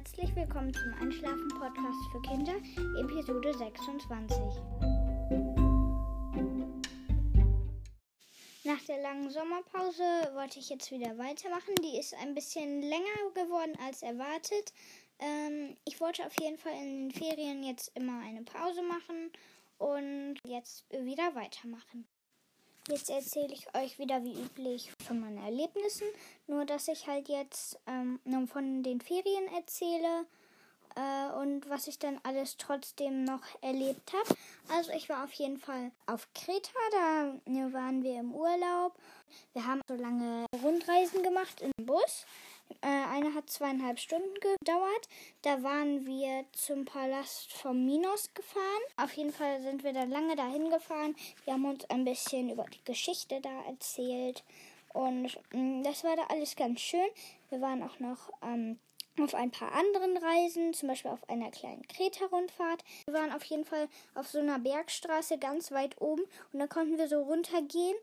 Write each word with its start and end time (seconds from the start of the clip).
Herzlich 0.00 0.34
willkommen 0.34 0.72
zum 0.72 0.94
Einschlafen-Podcast 0.98 1.98
für 2.10 2.22
Kinder, 2.22 2.54
Episode 3.02 3.52
26. 3.52 4.34
Nach 8.64 8.80
der 8.88 9.02
langen 9.02 9.28
Sommerpause 9.28 10.02
wollte 10.32 10.58
ich 10.58 10.70
jetzt 10.70 10.90
wieder 10.90 11.18
weitermachen. 11.18 11.74
Die 11.84 11.98
ist 11.98 12.14
ein 12.14 12.34
bisschen 12.34 12.80
länger 12.80 13.30
geworden 13.34 13.76
als 13.84 14.00
erwartet. 14.00 14.72
Ähm, 15.18 15.76
ich 15.84 16.00
wollte 16.00 16.24
auf 16.24 16.40
jeden 16.40 16.56
Fall 16.56 16.72
in 16.80 17.10
den 17.10 17.10
Ferien 17.10 17.62
jetzt 17.62 17.94
immer 17.94 18.22
eine 18.22 18.42
Pause 18.42 18.80
machen 18.80 19.30
und 19.76 20.38
jetzt 20.46 20.86
wieder 20.90 21.34
weitermachen. 21.34 22.06
Jetzt 22.88 23.10
erzähle 23.10 23.52
ich 23.52 23.66
euch 23.74 23.98
wieder 23.98 24.24
wie 24.24 24.32
üblich 24.32 24.90
von 25.10 25.18
meinen 25.18 25.44
Erlebnissen, 25.44 26.06
nur 26.46 26.64
dass 26.64 26.86
ich 26.86 27.08
halt 27.08 27.28
jetzt 27.28 27.80
ähm, 27.88 28.20
von 28.46 28.84
den 28.84 29.00
Ferien 29.00 29.48
erzähle 29.56 30.24
äh, 30.94 31.32
und 31.40 31.68
was 31.68 31.88
ich 31.88 31.98
dann 31.98 32.20
alles 32.22 32.56
trotzdem 32.58 33.24
noch 33.24 33.42
erlebt 33.60 34.12
habe. 34.12 34.38
Also 34.72 34.92
ich 34.92 35.08
war 35.08 35.24
auf 35.24 35.32
jeden 35.32 35.58
Fall 35.58 35.90
auf 36.06 36.28
Kreta, 36.32 36.70
da 36.92 37.34
waren 37.72 38.04
wir 38.04 38.20
im 38.20 38.32
Urlaub. 38.32 38.94
Wir 39.52 39.66
haben 39.66 39.80
so 39.88 39.94
lange 39.94 40.46
Rundreisen 40.62 41.24
gemacht 41.24 41.60
im 41.60 41.72
Bus. 41.84 42.24
Äh, 42.82 42.86
eine 42.86 43.34
hat 43.34 43.50
zweieinhalb 43.50 43.98
Stunden 43.98 44.34
gedauert. 44.34 45.08
Da 45.42 45.60
waren 45.64 46.06
wir 46.06 46.44
zum 46.52 46.84
Palast 46.84 47.52
vom 47.52 47.84
Minos 47.84 48.32
gefahren. 48.32 48.82
Auf 48.96 49.12
jeden 49.14 49.32
Fall 49.32 49.60
sind 49.60 49.82
wir 49.82 49.92
dann 49.92 50.10
lange 50.10 50.36
dahin 50.36 50.70
gefahren. 50.70 51.16
Wir 51.44 51.54
haben 51.54 51.64
uns 51.64 51.84
ein 51.90 52.04
bisschen 52.04 52.48
über 52.48 52.64
die 52.64 52.84
Geschichte 52.84 53.40
da 53.40 53.64
erzählt. 53.66 54.44
Und 54.92 55.38
mm, 55.52 55.82
das 55.82 56.04
war 56.04 56.16
da 56.16 56.24
alles 56.28 56.56
ganz 56.56 56.80
schön. 56.80 57.08
Wir 57.48 57.60
waren 57.60 57.82
auch 57.82 57.98
noch 57.98 58.32
ähm, 58.42 58.78
auf 59.20 59.34
ein 59.34 59.50
paar 59.50 59.72
anderen 59.72 60.16
Reisen, 60.16 60.72
zum 60.72 60.88
Beispiel 60.88 61.10
auf 61.10 61.28
einer 61.28 61.50
kleinen 61.50 61.86
Kreta-Rundfahrt. 61.88 62.84
Wir 63.06 63.14
waren 63.14 63.32
auf 63.32 63.44
jeden 63.44 63.64
Fall 63.64 63.88
auf 64.14 64.28
so 64.28 64.38
einer 64.38 64.58
Bergstraße 64.58 65.38
ganz 65.38 65.70
weit 65.72 66.00
oben 66.00 66.22
und 66.52 66.58
da 66.58 66.66
konnten 66.66 66.98
wir 66.98 67.08
so 67.08 67.22
runtergehen. 67.22 67.96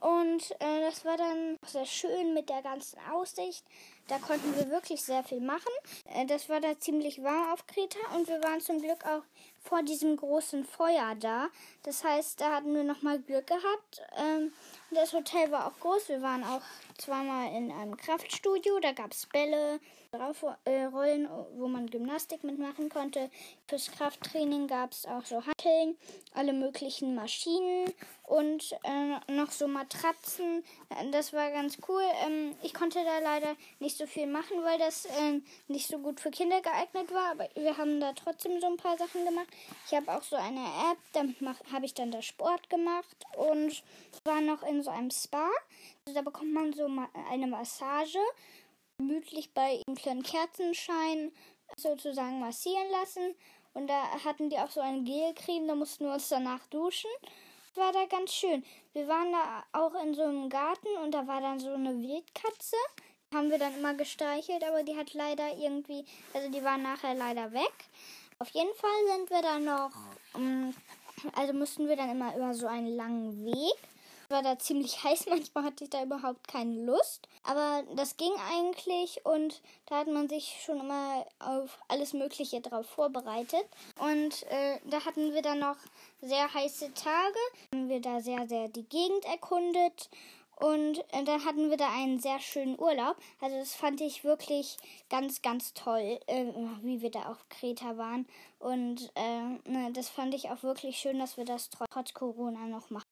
Und 0.00 0.52
äh, 0.60 0.80
das 0.80 1.04
war 1.04 1.16
dann 1.16 1.58
sehr 1.66 1.86
schön 1.86 2.34
mit 2.34 2.48
der 2.48 2.62
ganzen 2.62 2.98
Aussicht. 3.12 3.64
Da 4.08 4.18
konnten 4.18 4.54
wir 4.56 4.70
wirklich 4.70 5.02
sehr 5.02 5.22
viel 5.24 5.40
machen. 5.40 5.72
Äh, 6.14 6.26
das 6.26 6.48
war 6.48 6.60
da 6.60 6.78
ziemlich 6.78 7.22
warm 7.22 7.52
auf 7.52 7.66
Kreta 7.66 7.98
und 8.14 8.28
wir 8.28 8.42
waren 8.42 8.60
zum 8.60 8.80
Glück 8.80 9.04
auch 9.06 9.22
vor 9.62 9.82
diesem 9.82 10.16
großen 10.16 10.64
Feuer 10.64 11.14
da. 11.18 11.48
Das 11.84 12.04
heißt, 12.04 12.40
da 12.40 12.56
hatten 12.56 12.74
wir 12.74 12.84
nochmal 12.84 13.20
Glück 13.20 13.46
gehabt. 13.46 14.02
Ähm, 14.16 14.52
das 14.90 15.12
Hotel 15.12 15.50
war 15.50 15.66
auch 15.66 15.80
groß. 15.80 16.08
Wir 16.08 16.22
waren 16.22 16.44
auch 16.44 16.62
zweimal 16.98 17.52
in 17.54 17.70
einem 17.70 17.96
Kraftstudio. 17.96 18.78
Da 18.80 18.92
gab 18.92 19.12
es 19.12 19.26
Bälle, 19.26 19.80
Draufrollen, 20.10 21.26
wo 21.56 21.68
man 21.68 21.86
Gymnastik 21.86 22.44
mitmachen 22.44 22.90
konnte. 22.90 23.30
Fürs 23.66 23.90
Krafttraining 23.90 24.66
gab 24.66 24.92
es 24.92 25.06
auch 25.06 25.24
so 25.24 25.36
Hanteln, 25.46 25.96
alle 26.34 26.52
möglichen 26.52 27.14
Maschinen 27.14 27.90
und 28.24 28.72
äh, 28.84 29.32
noch 29.32 29.50
so 29.50 29.66
Matratzen. 29.66 30.64
Das 31.12 31.32
war 31.32 31.50
ganz 31.50 31.78
cool. 31.88 32.02
Ähm, 32.26 32.54
ich 32.62 32.74
konnte 32.74 32.98
da 33.02 33.20
leider 33.20 33.56
nicht 33.78 33.91
so 33.96 34.06
viel 34.06 34.26
machen, 34.26 34.62
weil 34.62 34.78
das 34.78 35.04
äh, 35.04 35.40
nicht 35.68 35.88
so 35.88 35.98
gut 35.98 36.20
für 36.20 36.30
Kinder 36.30 36.60
geeignet 36.60 37.12
war. 37.12 37.32
Aber 37.32 37.48
wir 37.54 37.76
haben 37.76 38.00
da 38.00 38.12
trotzdem 38.12 38.60
so 38.60 38.66
ein 38.66 38.76
paar 38.76 38.96
Sachen 38.96 39.24
gemacht. 39.24 39.48
Ich 39.86 39.94
habe 39.94 40.12
auch 40.12 40.22
so 40.22 40.36
eine 40.36 40.64
App, 40.90 40.98
damit 41.12 41.36
habe 41.72 41.84
ich 41.84 41.94
dann 41.94 42.10
da 42.10 42.22
Sport 42.22 42.68
gemacht 42.70 43.16
und 43.36 43.82
war 44.24 44.40
noch 44.40 44.62
in 44.62 44.82
so 44.82 44.90
einem 44.90 45.10
Spa. 45.10 45.48
Also 46.06 46.14
da 46.14 46.22
bekommt 46.22 46.52
man 46.52 46.72
so 46.72 46.88
eine 47.30 47.46
Massage 47.46 48.18
gemütlich 48.98 49.52
bei 49.52 49.82
dunklen 49.86 50.22
Kerzenschein 50.22 51.32
sozusagen 51.76 52.40
massieren 52.40 52.90
lassen. 52.90 53.34
Und 53.74 53.88
da 53.88 54.02
hatten 54.24 54.50
die 54.50 54.58
auch 54.58 54.70
so 54.70 54.80
eine 54.80 55.02
Gelcreme, 55.02 55.66
da 55.66 55.74
mussten 55.74 56.04
wir 56.04 56.12
uns 56.12 56.28
danach 56.28 56.66
duschen. 56.66 57.10
War 57.74 57.90
da 57.92 58.04
ganz 58.04 58.34
schön. 58.34 58.62
Wir 58.92 59.08
waren 59.08 59.32
da 59.32 59.64
auch 59.72 59.94
in 60.02 60.14
so 60.14 60.22
einem 60.22 60.50
Garten 60.50 60.88
und 61.02 61.12
da 61.12 61.26
war 61.26 61.40
dann 61.40 61.58
so 61.58 61.72
eine 61.72 61.98
Wildkatze. 61.98 62.76
Haben 63.32 63.50
wir 63.50 63.58
dann 63.58 63.76
immer 63.76 63.94
gestreichelt, 63.94 64.64
aber 64.64 64.82
die 64.82 64.96
hat 64.96 65.14
leider 65.14 65.56
irgendwie, 65.56 66.04
also 66.34 66.50
die 66.50 66.62
war 66.62 66.78
nachher 66.78 67.14
leider 67.14 67.52
weg. 67.52 67.72
Auf 68.38 68.48
jeden 68.50 68.74
Fall 68.74 69.16
sind 69.16 69.30
wir 69.30 69.42
dann 69.42 69.64
noch, 69.64 69.92
ähm, 70.34 70.74
also 71.34 71.52
mussten 71.52 71.88
wir 71.88 71.96
dann 71.96 72.10
immer 72.10 72.36
über 72.36 72.54
so 72.54 72.66
einen 72.66 72.96
langen 72.96 73.44
Weg 73.44 73.78
war 74.32 74.42
da 74.42 74.58
ziemlich 74.58 75.04
heiß. 75.04 75.26
Manchmal 75.26 75.64
hatte 75.64 75.84
ich 75.84 75.90
da 75.90 76.02
überhaupt 76.02 76.48
keine 76.48 76.84
Lust. 76.84 77.28
Aber 77.44 77.84
das 77.94 78.16
ging 78.16 78.32
eigentlich 78.52 79.24
und 79.24 79.62
da 79.86 79.98
hat 79.98 80.08
man 80.08 80.28
sich 80.28 80.62
schon 80.64 80.80
immer 80.80 81.24
auf 81.38 81.78
alles 81.86 82.12
Mögliche 82.14 82.60
drauf 82.60 82.86
vorbereitet. 82.86 83.64
Und 84.00 84.42
äh, 84.50 84.80
da 84.86 85.04
hatten 85.04 85.32
wir 85.32 85.42
dann 85.42 85.60
noch 85.60 85.76
sehr 86.20 86.52
heiße 86.52 86.92
Tage. 86.94 87.38
Haben 87.72 87.88
wir 87.88 88.00
da 88.00 88.20
sehr, 88.20 88.48
sehr 88.48 88.68
die 88.68 88.84
Gegend 88.84 89.24
erkundet. 89.26 90.08
Und 90.62 90.98
äh, 91.12 91.24
dann 91.24 91.44
hatten 91.44 91.70
wir 91.70 91.76
da 91.76 91.90
einen 91.90 92.20
sehr 92.20 92.38
schönen 92.38 92.78
Urlaub. 92.78 93.16
Also 93.40 93.56
das 93.58 93.74
fand 93.74 94.00
ich 94.00 94.22
wirklich 94.22 94.76
ganz, 95.10 95.42
ganz 95.42 95.74
toll, 95.74 96.20
äh, 96.28 96.44
wie 96.82 97.02
wir 97.02 97.10
da 97.10 97.24
auf 97.24 97.48
Kreta 97.48 97.96
waren. 97.98 98.26
Und 98.60 99.10
äh, 99.16 99.68
ne, 99.68 99.90
das 99.92 100.08
fand 100.08 100.34
ich 100.34 100.50
auch 100.50 100.62
wirklich 100.62 100.98
schön, 100.98 101.18
dass 101.18 101.36
wir 101.36 101.44
das 101.44 101.68
trotz 101.68 102.14
Corona 102.14 102.66
noch 102.66 102.90
machen. 102.90 103.08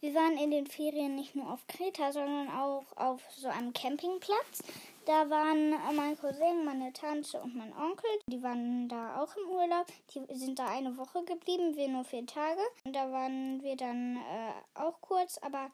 Wir 0.00 0.12
waren 0.14 0.38
in 0.38 0.50
den 0.50 0.66
Ferien 0.66 1.14
nicht 1.14 1.36
nur 1.36 1.52
auf 1.52 1.66
Kreta, 1.68 2.10
sondern 2.10 2.48
auch 2.50 2.84
auf 2.96 3.20
so 3.30 3.46
einem 3.46 3.72
Campingplatz. 3.72 4.62
Da 5.06 5.30
waren 5.30 5.74
mein 5.94 6.18
Cousin, 6.18 6.64
meine 6.64 6.92
Tante 6.92 7.40
und 7.40 7.54
mein 7.54 7.72
Onkel. 7.76 8.10
Die 8.26 8.42
waren 8.42 8.88
da 8.88 9.22
auch 9.22 9.36
im 9.36 9.50
Urlaub. 9.50 9.86
Die 10.14 10.34
sind 10.36 10.58
da 10.58 10.66
eine 10.66 10.96
Woche 10.96 11.24
geblieben, 11.24 11.76
wir 11.76 11.88
nur 11.88 12.04
vier 12.04 12.26
Tage. 12.26 12.60
Und 12.84 12.94
da 12.94 13.10
waren 13.12 13.62
wir 13.62 13.76
dann 13.76 14.16
äh, 14.16 14.80
auch 14.80 15.00
kurz, 15.00 15.38
aber 15.38 15.70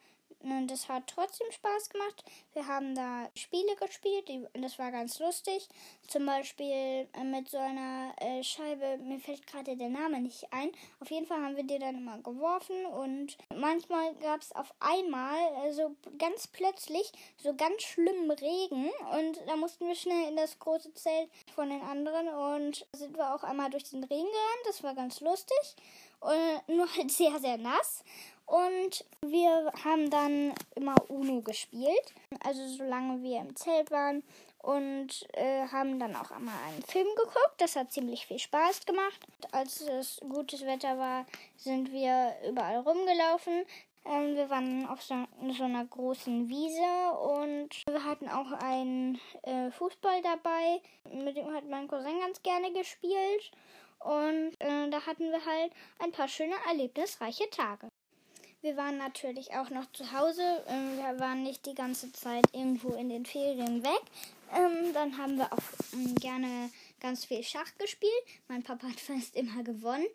und 0.53 0.71
das 0.71 0.89
hat 0.89 1.05
trotzdem 1.07 1.51
Spaß 1.51 1.91
gemacht. 1.91 2.25
Wir 2.53 2.67
haben 2.67 2.95
da 2.95 3.29
Spiele 3.35 3.75
gespielt, 3.77 4.29
die, 4.29 4.47
das 4.61 4.79
war 4.79 4.91
ganz 4.91 5.19
lustig. 5.19 5.69
Zum 6.07 6.27
Beispiel 6.27 7.09
äh, 7.13 7.25
mit 7.25 7.49
so 7.49 7.59
einer 7.59 8.13
äh, 8.21 8.43
Scheibe, 8.43 8.99
mir 8.99 9.19
fällt 9.19 9.47
gerade 9.47 9.77
der 9.77 9.89
Name 9.89 10.21
nicht 10.21 10.53
ein. 10.53 10.71
Auf 11.01 11.11
jeden 11.11 11.27
Fall 11.27 11.43
haben 11.43 11.57
wir 11.57 11.65
die 11.65 11.79
dann 11.79 11.97
immer 11.97 12.19
geworfen 12.19 12.87
und 12.87 13.37
manchmal 13.55 14.15
gab 14.17 14.43
es 14.43 14.53
auf 14.53 14.73
einmal, 14.81 15.39
also 15.63 15.95
ganz 16.19 16.47
plötzlich, 16.47 17.11
so 17.43 17.55
ganz 17.55 17.83
schlimmen 17.83 18.31
Regen 18.31 18.91
und 19.19 19.41
da 19.47 19.57
mussten 19.57 19.87
wir 19.87 19.95
schnell 19.95 20.29
in 20.29 20.37
das 20.37 20.59
große 20.59 20.95
Zelt 20.95 21.31
von 21.55 21.71
den 21.71 21.83
anderen 21.83 22.29
und 22.29 22.87
sind 22.93 23.17
wir 23.17 23.35
auch 23.35 23.43
einmal 23.45 23.71
durch 23.71 23.85
den 23.85 24.05
Regen 24.05 24.25
gerannt. 24.25 24.67
Das 24.67 24.83
war 24.83 24.95
ganz 24.95 25.21
lustig. 25.21 25.77
Und 26.21 26.69
nur 26.75 26.89
halt 26.97 27.11
sehr, 27.11 27.39
sehr 27.39 27.59
nass. 27.59 28.03
Und 28.47 29.05
wir 29.23 29.73
haben 29.85 30.11
dann 30.11 30.55
immer 30.75 30.95
Uno 31.09 31.41
gespielt, 31.41 32.15
also 32.45 32.67
solange 32.69 33.23
wir 33.23 33.41
im 33.41 33.57
Zelt 33.57 33.91
waren. 33.91 34.23
Und 34.59 35.27
äh, 35.35 35.67
haben 35.69 35.99
dann 35.99 36.17
auch 36.17 36.31
einmal 36.31 36.55
einen 36.69 36.83
Film 36.83 37.09
geguckt. 37.17 37.55
Das 37.59 37.77
hat 37.77 37.93
ziemlich 37.93 38.27
viel 38.27 38.39
Spaß 38.39 38.87
gemacht. 38.87 39.21
Als 39.53 39.83
es 39.83 40.21
gutes 40.27 40.65
Wetter 40.65 40.99
war, 40.99 41.27
sind 41.57 41.93
wir 41.93 42.35
überall 42.49 42.79
rumgelaufen. 42.79 43.67
Ähm, 44.07 44.37
wir 44.37 44.49
waren 44.51 44.87
auf 44.87 45.03
so, 45.03 45.15
so, 45.53 45.65
einer 45.65 45.85
großen 45.85 46.49
Wiese 46.49 47.19
und 47.19 47.71
wir 47.87 48.05
hatten 48.05 48.29
auch 48.29 48.53
einen 48.53 49.21
äh, 49.43 49.71
Fußball 49.71 50.23
dabei. 50.23 50.81
Mit 51.11 51.37
dem 51.37 51.53
hat 51.53 51.69
mein 51.69 51.89
Cousin 51.89 52.21
ganz 52.21 52.43
gerne 52.43 52.73
gespielt. 52.73 53.51
Und 53.99 54.55
äh, 54.61 54.91
da 54.91 55.07
hatten 55.07 55.31
wir 55.31 55.45
halt 55.45 55.73
ein 55.99 56.13
paar 56.13 56.29
schöne, 56.29 56.55
erlebnisreiche 56.69 57.49
Tage. 57.51 57.89
Wir 58.65 58.79
waren 58.79 58.97
natürlich 58.97 59.53
auch 59.53 59.69
noch 59.69 59.93
zu 59.93 60.11
Hause. 60.11 60.41
Ähm, 60.69 60.97
wir 60.97 61.21
waren 61.21 61.43
nicht 61.43 61.67
die 61.67 61.75
ganze 61.75 62.11
Zeit 62.13 62.47
irgendwo 62.55 62.95
in 62.95 63.11
den 63.11 63.27
Ferien 63.27 63.85
weg. 63.85 64.01
Ähm, 64.57 64.95
dann 64.95 65.19
haben 65.19 65.37
wir 65.37 65.53
auch 65.53 65.59
ähm, 65.93 66.15
gerne 66.15 66.71
ganz 66.99 67.27
viel 67.27 67.43
Schach 67.43 67.71
gespielt. 67.77 68.11
Mein 68.49 68.63
Papa 68.63 68.87
hat 68.89 69.01
fast 69.01 69.37
immer 69.37 69.63
gewonnen. 69.63 70.07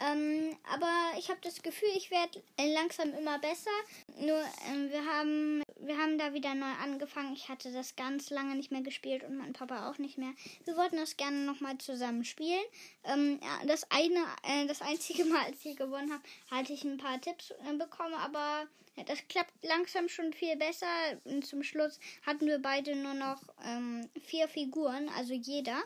Ähm, 0.00 0.56
aber 0.72 1.18
ich 1.18 1.28
habe 1.28 1.40
das 1.42 1.62
Gefühl, 1.62 1.88
ich 1.96 2.10
werde 2.10 2.42
langsam 2.74 3.12
immer 3.14 3.38
besser. 3.38 3.70
Nur 4.18 4.42
ähm, 4.70 4.90
wir 4.90 5.04
haben 5.04 5.62
wir 5.80 5.96
haben 5.96 6.18
da 6.18 6.34
wieder 6.34 6.54
neu 6.54 6.70
angefangen. 6.82 7.32
Ich 7.34 7.48
hatte 7.48 7.72
das 7.72 7.96
ganz 7.96 8.30
lange 8.30 8.54
nicht 8.54 8.70
mehr 8.70 8.82
gespielt 8.82 9.24
und 9.24 9.36
mein 9.36 9.52
Papa 9.52 9.88
auch 9.88 9.98
nicht 9.98 10.18
mehr. 10.18 10.32
Wir 10.64 10.76
wollten 10.76 10.96
das 10.96 11.16
gerne 11.16 11.38
nochmal 11.44 11.78
zusammen 11.78 12.24
spielen. 12.24 12.64
Ähm, 13.04 13.40
das 13.66 13.90
eine, 13.90 14.24
äh, 14.42 14.66
das 14.66 14.82
einzige 14.82 15.24
Mal, 15.26 15.46
als 15.46 15.64
ich 15.64 15.76
gewonnen 15.76 16.12
habe, 16.12 16.22
hatte 16.50 16.72
ich 16.72 16.84
ein 16.84 16.98
paar 16.98 17.20
Tipps 17.20 17.50
äh, 17.50 17.72
bekommen, 17.74 18.14
aber 18.14 18.66
ja, 18.96 19.04
das 19.04 19.18
klappt 19.28 19.52
langsam 19.62 20.08
schon 20.08 20.32
viel 20.32 20.56
besser. 20.56 20.86
Und 21.24 21.46
zum 21.46 21.62
Schluss 21.62 22.00
hatten 22.26 22.46
wir 22.46 22.58
beide 22.58 22.96
nur 22.96 23.14
noch 23.14 23.40
ähm, 23.64 24.08
vier 24.20 24.48
Figuren, 24.48 25.08
also 25.16 25.32
jeder. 25.32 25.82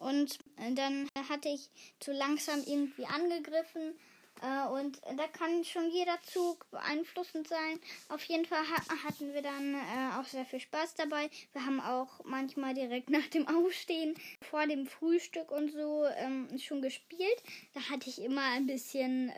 Und 0.00 0.38
äh, 0.56 0.72
dann 0.74 1.08
hatte 1.28 1.48
ich 1.50 1.70
zu 2.00 2.12
langsam 2.12 2.62
irgendwie 2.66 3.06
angegriffen 3.06 3.94
Äh, 4.42 4.68
und 4.72 5.00
da 5.18 5.26
kann 5.28 5.64
schon 5.64 5.90
jeder 5.90 6.18
Zug 6.22 6.70
beeinflussend 6.70 7.46
sein. 7.48 7.78
Auf 8.08 8.24
jeden 8.24 8.46
Fall 8.46 8.64
ha 8.70 9.04
hatten 9.04 9.34
wir 9.34 9.42
dann 9.42 9.74
äh, 9.74 10.18
auch 10.18 10.24
sehr 10.24 10.46
viel 10.46 10.60
Spaß 10.60 10.94
dabei. 10.94 11.28
Wir 11.52 11.66
haben 11.66 11.80
auch 11.80 12.24
manchmal 12.24 12.72
direkt 12.74 13.10
nach 13.18 13.26
dem 13.28 13.46
Aufstehen, 13.48 14.14
vor 14.40 14.66
dem 14.66 14.86
Frühstück 14.86 15.50
und 15.50 15.72
so 15.72 16.06
ähm, 16.16 16.48
schon 16.58 16.80
gespielt. 16.80 17.42
Da 17.74 17.80
hatte 17.90 18.08
ich 18.08 18.22
immer 18.22 18.44
ein 18.56 18.66
bisschen, 18.66 19.30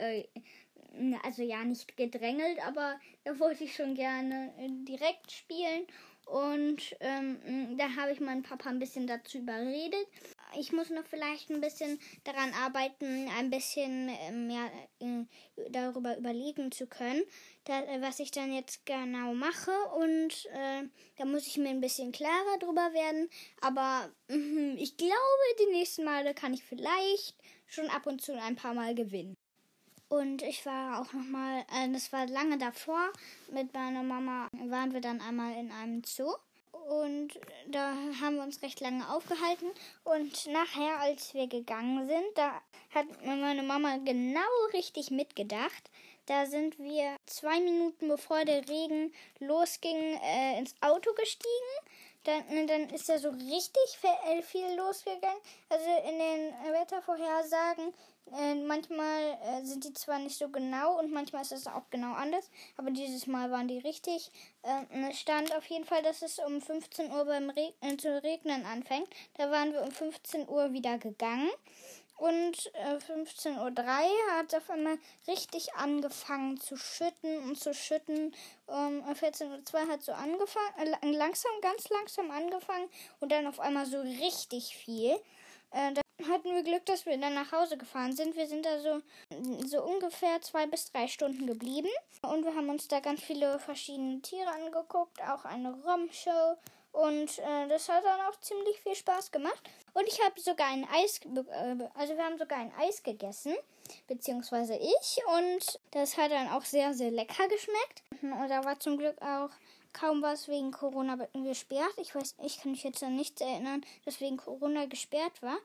also 1.23 1.43
ja, 1.43 1.65
nicht 1.65 1.97
gedrängelt, 1.97 2.59
aber 2.65 3.01
da 3.25 3.39
wollte 3.41 3.65
ich 3.65 3.75
schon 3.75 3.95
gerne 3.95 4.53
direkt 4.87 5.33
spielen. 5.33 5.87
Und 6.33 6.97
ähm, 7.01 7.77
da 7.77 7.95
habe 7.95 8.13
ich 8.13 8.21
meinen 8.21 8.43
Papa 8.43 8.71
ein 8.71 8.79
bisschen 8.79 9.07
dazu 9.07 9.37
überredet. 9.37 10.07
Ich 10.59 10.73
muss 10.73 10.89
noch 10.89 11.05
vielleicht 11.05 11.51
ein 11.51 11.61
bisschen 11.61 12.01
daran 12.25 12.55
arbeiten, 12.55 13.29
ein 13.37 13.51
bisschen 13.51 14.09
ähm, 14.09 14.47
mehr 14.47 14.71
äh, 15.01 15.27
darüber 15.69 16.17
überlegen 16.17 16.73
zu 16.73 16.87
können, 16.87 17.23
äh, 17.69 18.01
was 18.01 18.19
ich 18.19 18.31
dann 18.31 18.51
jetzt 18.51 18.87
genau 18.87 19.35
mache. 19.35 19.73
Und 19.99 20.47
äh, 20.55 20.85
da 21.19 21.27
muss 21.27 21.47
ich 21.47 21.59
mir 21.59 21.69
ein 21.69 21.83
bisschen 21.83 22.13
klarer 22.13 22.59
drüber 22.59 22.95
werden. 22.95 23.29
Aber 23.61 24.09
ich 24.79 24.97
glaube, 24.97 25.13
die 25.61 25.73
nächsten 25.73 26.05
Male 26.05 26.33
kann 26.33 26.55
ich 26.55 26.65
vielleicht 26.65 27.37
schon 27.67 27.91
ab 27.91 28.07
und 28.07 28.23
zu 28.23 28.33
ein 28.41 28.57
paar 28.57 28.73
Mal 28.73 28.95
gewinnen. 28.95 29.37
Und 30.13 30.43
ich 30.43 30.67
war 30.67 31.01
auch 31.01 31.11
noch 31.15 31.25
mal, 31.25 31.65
äh, 31.73 31.91
das 31.91 32.13
war 32.13 32.27
lange 32.27 32.59
davor, 32.59 33.01
mit 33.51 33.73
meiner 33.73 34.03
Mama 34.03 34.47
waren 34.69 34.93
wir 34.93 35.01
dann 35.01 35.23
einmal 35.23 35.55
in 35.55 35.73
einem 35.73 36.05
Zoo. 36.05 36.35
Und 36.91 37.31
da 37.69 37.95
haben 38.21 38.37
wir 38.37 38.43
uns 38.43 38.61
recht 38.61 38.81
lange 38.81 39.09
aufgehalten. 39.09 39.71
Und 40.05 40.47
nachher, 40.49 41.01
als 41.01 41.33
wir 41.33 41.47
gegangen 41.47 42.07
sind, 42.07 42.27
da 42.35 42.61
hat 42.95 43.07
meine 43.25 43.63
Mama 43.63 43.97
genau 44.05 44.41
richtig 44.75 45.11
mitgedacht. 45.11 45.91
Da 46.27 46.45
sind 46.45 46.79
wir 46.79 47.17
zwei 47.25 47.61
Minuten 47.61 48.09
bevor 48.09 48.45
der 48.45 48.69
Regen 48.69 49.15
losging 49.39 49.97
äh, 49.97 50.59
ins 50.59 50.75
Auto 50.83 51.15
gestiegen. 51.15 51.73
Dann, 52.25 52.67
dann 52.67 52.91
ist 52.91 53.09
da 53.09 53.19
so 53.19 53.31
richtig 53.31 53.99
viel 54.43 54.77
losgegangen. 54.77 55.41
Also 55.71 55.89
in 56.07 56.19
den 56.19 56.53
Wettervorhersagen 56.71 57.95
äh, 58.31 58.55
manchmal 58.55 59.39
äh, 59.43 59.65
sind 59.65 59.85
die 59.85 59.93
zwar 59.93 60.19
nicht 60.19 60.39
so 60.39 60.49
genau 60.49 60.99
und 60.99 61.13
manchmal 61.13 61.43
ist 61.43 61.53
es 61.53 61.67
auch 61.67 61.91
genau 61.91 62.13
anders, 62.15 62.51
aber 62.77 62.91
dieses 62.91 63.27
Mal 63.27 63.51
waren 63.51 63.69
die 63.69 63.79
richtig. 63.79 64.31
Äh, 64.63 65.11
es 65.11 65.19
stand 65.19 65.55
auf 65.55 65.67
jeden 65.67 65.85
Fall, 65.85 66.03
dass 66.03 66.23
es 66.23 66.39
um 66.39 66.61
15 66.61 67.11
Uhr 67.11 67.25
beim 67.25 67.51
Reg 67.51 67.75
äh, 67.81 67.97
zu 67.97 68.23
regnen 68.23 68.65
anfängt. 68.65 69.09
Da 69.35 69.51
waren 69.51 69.73
wir 69.73 69.83
um 69.83 69.91
15 69.91 70.49
Uhr 70.49 70.73
wieder 70.73 70.99
gegangen. 70.99 71.51
Und 72.17 72.71
äh, 72.75 72.99
15.03 72.99 73.57
Uhr 73.59 74.39
hat 74.39 74.47
es 74.47 74.55
auf 74.55 74.71
einmal 74.71 74.97
richtig 75.27 75.75
angefangen 75.75 76.61
zu 76.61 76.77
schütten 76.77 77.39
und 77.43 77.59
zu 77.59 77.75
schütten. 77.75 78.33
Um 78.67 79.03
14.02 79.03 79.75
Uhr 79.75 79.89
hat 79.89 80.03
so 80.03 80.13
angefangen, 80.13 80.77
äh, 80.79 81.11
langsam, 81.11 81.51
ganz 81.61 81.89
langsam 81.89 82.31
angefangen 82.31 82.89
und 83.19 83.33
dann 83.33 83.49
auf 83.49 83.59
einmal 83.59 83.87
so 83.87 84.01
richtig 84.01 84.77
viel. 84.77 85.19
Äh, 85.73 85.95
hatten 86.29 86.55
wir 86.55 86.63
Glück, 86.63 86.87
dass 86.87 87.07
wir 87.07 87.17
dann 87.19 87.35
nach 87.35 87.53
Hause 87.53 87.77
gefahren 87.77 88.15
sind. 88.15 88.37
Wir 88.37 88.47
sind 88.47 88.65
da 88.65 88.81
so, 88.81 89.01
so 89.67 89.83
ungefähr 89.83 90.41
zwei 90.41 90.67
bis 90.67 90.91
drei 90.91 91.09
Stunden 91.09 91.47
geblieben. 91.47 91.89
Und 92.23 92.45
wir 92.45 92.55
haben 92.55 92.69
uns 92.69 92.89
da 92.89 93.01
ganz 93.01 93.23
viele 93.23 93.59
verschiedene 93.59 94.21
Tiere 94.21 94.51
angeguckt, 94.51 95.21
auch 95.23 95.45
eine 95.45 95.73
Rom-Show. 95.73 96.57
Und 96.93 97.39
äh, 97.39 97.69
das 97.69 97.89
hat 97.89 98.05
dann 98.05 98.21
auch 98.21 98.39
ziemlich 98.41 98.79
viel 98.81 98.95
Spaß 98.95 99.31
gemacht. 99.31 99.63
Und 99.95 100.07
ich 100.07 100.23
habe 100.23 100.39
sogar 100.41 100.69
ein 100.69 100.87
Eis, 100.93 101.21
äh, 101.25 101.89
also 101.95 102.17
wir 102.17 102.25
haben 102.25 102.39
sogar 102.39 102.59
ein 102.59 102.73
Eis 102.79 103.03
gegessen, 103.03 103.55
beziehungsweise 104.07 104.77
ich. 104.77 105.21
Und 105.27 105.81
das 105.93 106.19
hat 106.19 106.31
dann 106.31 106.51
auch 106.51 106.65
sehr, 106.65 106.93
sehr 106.93 107.11
lecker 107.11 107.49
geschmeckt. 107.49 108.03
Und 108.21 108.49
da 108.49 108.65
war 108.65 108.79
zum 108.79 108.99
Glück 108.99 109.21
auch 109.23 109.51
kaum 109.93 110.23
was 110.23 110.49
wegen 110.49 110.71
Corona 110.71 111.17
gesperrt. 111.33 111.95
Ich 111.97 112.15
weiß, 112.15 112.37
ich 112.45 112.61
kann 112.61 112.73
mich 112.73 112.85
jetzt 112.85 113.03
an 113.03 113.17
nichts 113.17 113.41
erinnern, 113.41 113.85
dass 114.05 114.21
wegen 114.21 114.37
Corona 114.37 114.87
gesperrt 114.87 115.43
war. 115.43 115.57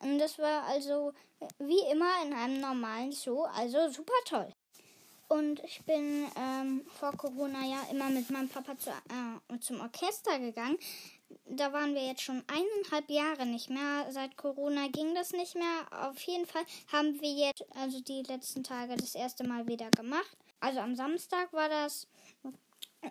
Und 0.00 0.18
das 0.18 0.38
war 0.38 0.64
also 0.64 1.12
wie 1.58 1.90
immer 1.92 2.10
in 2.24 2.32
einem 2.32 2.60
normalen 2.60 3.12
Zoo, 3.12 3.42
also 3.42 3.88
super 3.90 4.12
toll. 4.24 4.52
Und 5.28 5.62
ich 5.62 5.84
bin 5.84 6.26
ähm, 6.36 6.86
vor 6.98 7.12
Corona 7.12 7.62
ja 7.66 7.82
immer 7.90 8.08
mit 8.08 8.30
meinem 8.30 8.48
Papa 8.48 8.78
zu, 8.78 8.88
äh, 8.90 9.58
zum 9.60 9.80
Orchester 9.80 10.38
gegangen. 10.38 10.78
Da 11.44 11.70
waren 11.74 11.94
wir 11.94 12.06
jetzt 12.06 12.22
schon 12.22 12.42
eineinhalb 12.46 13.10
Jahre 13.10 13.44
nicht 13.44 13.68
mehr. 13.68 14.06
Seit 14.10 14.38
Corona 14.38 14.88
ging 14.88 15.14
das 15.14 15.32
nicht 15.32 15.54
mehr. 15.54 15.86
Auf 16.08 16.18
jeden 16.20 16.46
Fall 16.46 16.64
haben 16.90 17.20
wir 17.20 17.30
jetzt, 17.30 17.64
also 17.76 18.00
die 18.00 18.22
letzten 18.22 18.64
Tage, 18.64 18.96
das 18.96 19.14
erste 19.14 19.46
Mal 19.46 19.68
wieder 19.68 19.90
gemacht. 19.90 20.36
Also 20.60 20.80
am 20.80 20.96
Samstag 20.96 21.52
war 21.52 21.68
das. 21.68 22.08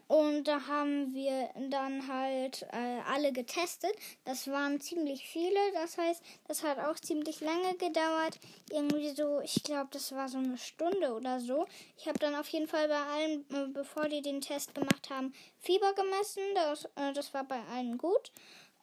Und 0.08 0.46
da 0.46 0.68
haben 0.68 1.14
wir 1.14 1.50
dann 1.70 2.08
halt 2.08 2.64
äh, 2.74 3.00
alle 3.08 3.32
getestet. 3.32 3.92
Das 4.26 4.48
waren 4.48 4.82
ziemlich 4.82 5.28
viele. 5.28 5.60
Das 5.74 5.98
heißt, 5.98 6.22
das 6.48 6.64
hat 6.64 6.80
auch 6.80 6.96
ziemlich 7.00 7.40
lange 7.40 7.76
gedauert. 7.78 8.40
Irgendwie 8.70 9.12
so, 9.12 9.40
ich 9.40 9.64
glaube, 9.64 9.88
das 9.92 10.12
war 10.12 10.28
so 10.28 10.40
eine 10.40 10.58
Stunde 10.58 11.14
oder 11.14 11.40
so. 11.40 11.66
Ich 11.98 12.08
habe 12.08 12.20
dann 12.20 12.36
auf 12.36 12.50
jeden 12.50 12.68
Fall 12.68 12.90
bei 12.90 13.00
allen, 13.00 13.46
äh, 13.50 13.68
bevor 13.72 14.10
die 14.10 14.22
den 14.22 14.42
Test 14.42 14.76
gemacht 14.76 15.10
haben, 15.10 15.34
Fieber 15.60 15.94
gemessen. 15.94 16.44
Das, 16.56 16.86
äh, 16.96 17.14
das 17.14 17.34
war 17.34 17.46
bei 17.46 17.62
allen 17.74 17.98
gut. 17.98 18.32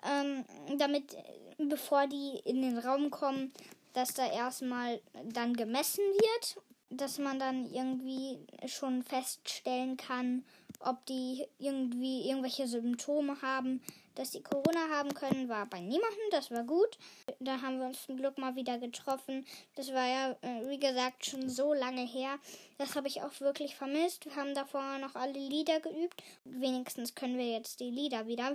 Ähm, 0.06 0.44
damit, 0.78 1.16
bevor 1.58 2.06
die 2.06 2.40
in 2.44 2.62
den 2.62 2.78
Raum 2.78 3.10
kommen, 3.10 3.52
dass 3.92 4.14
da 4.14 4.30
erstmal 4.30 5.00
dann 5.22 5.54
gemessen 5.54 6.04
wird. 6.04 6.62
Dass 6.90 7.18
man 7.18 7.38
dann 7.40 7.66
irgendwie 7.72 8.38
schon 8.66 9.02
feststellen 9.02 9.96
kann, 9.96 10.44
ob 10.84 11.04
die 11.06 11.46
irgendwie 11.58 12.28
irgendwelche 12.28 12.66
Symptome 12.66 13.40
haben, 13.42 13.82
dass 14.14 14.32
sie 14.32 14.42
Corona 14.42 14.88
haben 14.90 15.12
können, 15.14 15.48
war 15.48 15.66
bei 15.66 15.80
niemandem. 15.80 16.30
Das 16.30 16.50
war 16.50 16.64
gut. 16.64 16.98
Da 17.40 17.60
haben 17.60 17.78
wir 17.80 17.86
uns 17.86 18.06
zum 18.06 18.16
Glück 18.16 18.38
mal 18.38 18.54
wieder 18.54 18.78
getroffen. 18.78 19.44
Das 19.74 19.92
war 19.92 20.06
ja, 20.06 20.36
äh, 20.42 20.68
wie 20.68 20.78
gesagt, 20.78 21.26
schon 21.26 21.48
so 21.48 21.74
lange 21.74 22.06
her. 22.06 22.38
Das 22.78 22.94
habe 22.94 23.08
ich 23.08 23.22
auch 23.22 23.40
wirklich 23.40 23.74
vermisst. 23.74 24.24
Wir 24.26 24.36
haben 24.36 24.54
davor 24.54 24.98
noch 24.98 25.14
alle 25.14 25.32
Lieder 25.32 25.80
geübt. 25.80 26.22
Wenigstens 26.44 27.14
können 27.14 27.38
wir 27.38 27.50
jetzt 27.50 27.80
die 27.80 27.90
Lieder 27.90 28.26
wieder. 28.26 28.52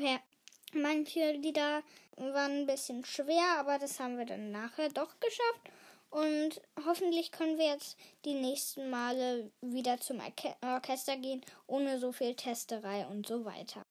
Manche 0.73 1.31
Lieder 1.31 1.81
waren 2.15 2.61
ein 2.61 2.65
bisschen 2.65 3.03
schwer, 3.03 3.57
aber 3.57 3.79
das 3.79 3.99
haben 3.99 4.17
wir 4.17 4.25
dann 4.25 4.51
nachher 4.51 4.89
doch 4.89 5.19
geschafft. 5.19 5.71
Und 6.09 6.61
hoffentlich 6.85 7.31
können 7.31 7.57
wir 7.57 7.67
jetzt 7.67 7.97
die 8.25 8.33
nächsten 8.33 8.89
Male 8.89 9.51
wieder 9.61 9.99
zum 9.99 10.19
Orchester 10.61 11.17
gehen, 11.17 11.45
ohne 11.67 11.99
so 11.99 12.11
viel 12.11 12.35
Testerei 12.35 13.05
und 13.07 13.27
so 13.27 13.45
weiter. 13.45 13.83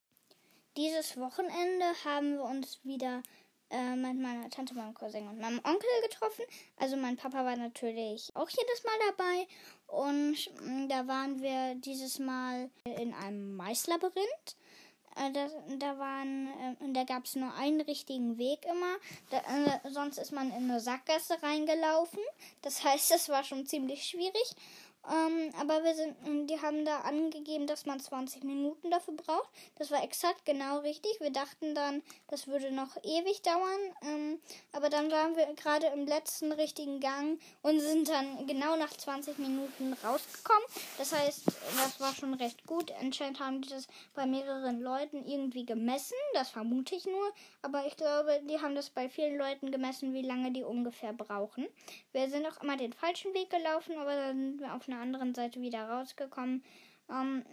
Dieses 0.76 1.16
Wochenende 1.16 1.86
haben 2.04 2.34
wir 2.34 2.42
uns 2.42 2.80
wieder 2.84 3.22
äh, 3.70 3.96
mit 3.96 4.18
meiner 4.18 4.48
Tante, 4.48 4.74
meinem 4.74 4.94
Cousin 4.94 5.28
und 5.28 5.40
meinem 5.40 5.58
Onkel 5.58 5.88
getroffen. 6.08 6.44
Also 6.76 6.96
mein 6.96 7.16
Papa 7.16 7.44
war 7.44 7.56
natürlich 7.56 8.30
auch 8.34 8.48
jedes 8.48 8.84
Mal 8.84 8.98
dabei. 9.08 9.46
Und 9.86 10.36
mm, 10.62 10.88
da 10.88 11.06
waren 11.06 11.40
wir 11.42 11.74
dieses 11.74 12.18
Mal 12.18 12.70
in 12.84 13.12
einem 13.12 13.56
Maislabyrinth. 13.56 14.56
Äh, 15.18 15.32
da, 15.32 15.48
da 15.78 15.98
waren, 15.98 16.48
äh, 16.80 16.92
da 16.92 17.04
gab 17.04 17.24
es 17.24 17.34
nur 17.34 17.52
einen 17.54 17.80
richtigen 17.80 18.38
Weg 18.38 18.64
immer. 18.64 18.96
Da, 19.30 19.38
äh, 19.38 19.90
sonst 19.90 20.18
ist 20.18 20.32
man 20.32 20.48
in 20.48 20.70
eine 20.70 20.80
Sackgasse 20.80 21.42
reingelaufen. 21.42 22.20
Das 22.62 22.84
heißt, 22.84 23.10
es 23.12 23.28
war 23.28 23.44
schon 23.44 23.66
ziemlich 23.66 24.04
schwierig. 24.04 24.54
Ähm, 25.10 25.52
aber 25.58 25.84
wir 25.84 25.94
sind, 25.94 26.16
die 26.50 26.60
haben 26.60 26.84
da 26.84 27.00
angegeben, 27.00 27.66
dass 27.66 27.86
man 27.86 28.00
20 28.00 28.44
Minuten 28.44 28.90
dafür 28.90 29.14
braucht. 29.14 29.48
Das 29.76 29.90
war 29.90 30.02
exakt 30.02 30.44
genau 30.44 30.78
richtig. 30.80 31.18
Wir 31.20 31.30
dachten 31.30 31.74
dann, 31.74 32.02
das 32.28 32.46
würde 32.46 32.70
noch 32.70 32.96
ewig 33.02 33.42
dauern. 33.42 33.80
Ähm, 34.02 34.40
aber 34.72 34.90
dann 34.90 35.10
waren 35.10 35.36
wir 35.36 35.46
gerade 35.54 35.86
im 35.88 36.06
letzten 36.06 36.52
richtigen 36.52 37.00
Gang 37.00 37.40
und 37.62 37.80
sind 37.80 38.08
dann 38.08 38.46
genau 38.46 38.76
nach 38.76 38.90
20 38.90 39.38
Minuten 39.38 39.94
rausgekommen. 40.04 40.64
Das 40.98 41.12
heißt, 41.12 41.46
das 41.46 42.00
war 42.00 42.14
schon 42.14 42.34
recht 42.34 42.66
gut. 42.66 42.92
Anscheinend 43.00 43.40
haben 43.40 43.62
die 43.62 43.70
das 43.70 43.86
bei 44.14 44.26
mehreren 44.26 44.80
Leuten 44.80 45.24
irgendwie 45.26 45.64
gemessen. 45.64 46.16
Das 46.34 46.50
vermute 46.50 46.94
ich 46.94 47.06
nur. 47.06 47.32
Aber 47.62 47.86
ich 47.86 47.96
glaube, 47.96 48.40
die 48.48 48.60
haben 48.60 48.74
das 48.74 48.90
bei 48.90 49.08
vielen 49.08 49.38
Leuten 49.38 49.70
gemessen, 49.70 50.12
wie 50.12 50.22
lange 50.22 50.52
die 50.52 50.64
ungefähr 50.64 51.12
brauchen. 51.12 51.66
Wir 52.12 52.28
sind 52.28 52.46
auch 52.46 52.62
immer 52.62 52.76
den 52.76 52.92
falschen 52.92 53.32
Weg 53.32 53.50
gelaufen, 53.50 53.96
aber 53.98 54.14
dann 54.14 54.36
sind 54.36 54.60
wir 54.60 54.74
auf 54.74 54.87
einer 54.88 55.00
anderen 55.00 55.34
Seite 55.34 55.60
wieder 55.60 55.88
rausgekommen. 55.88 56.64
Ähm, 57.10 57.44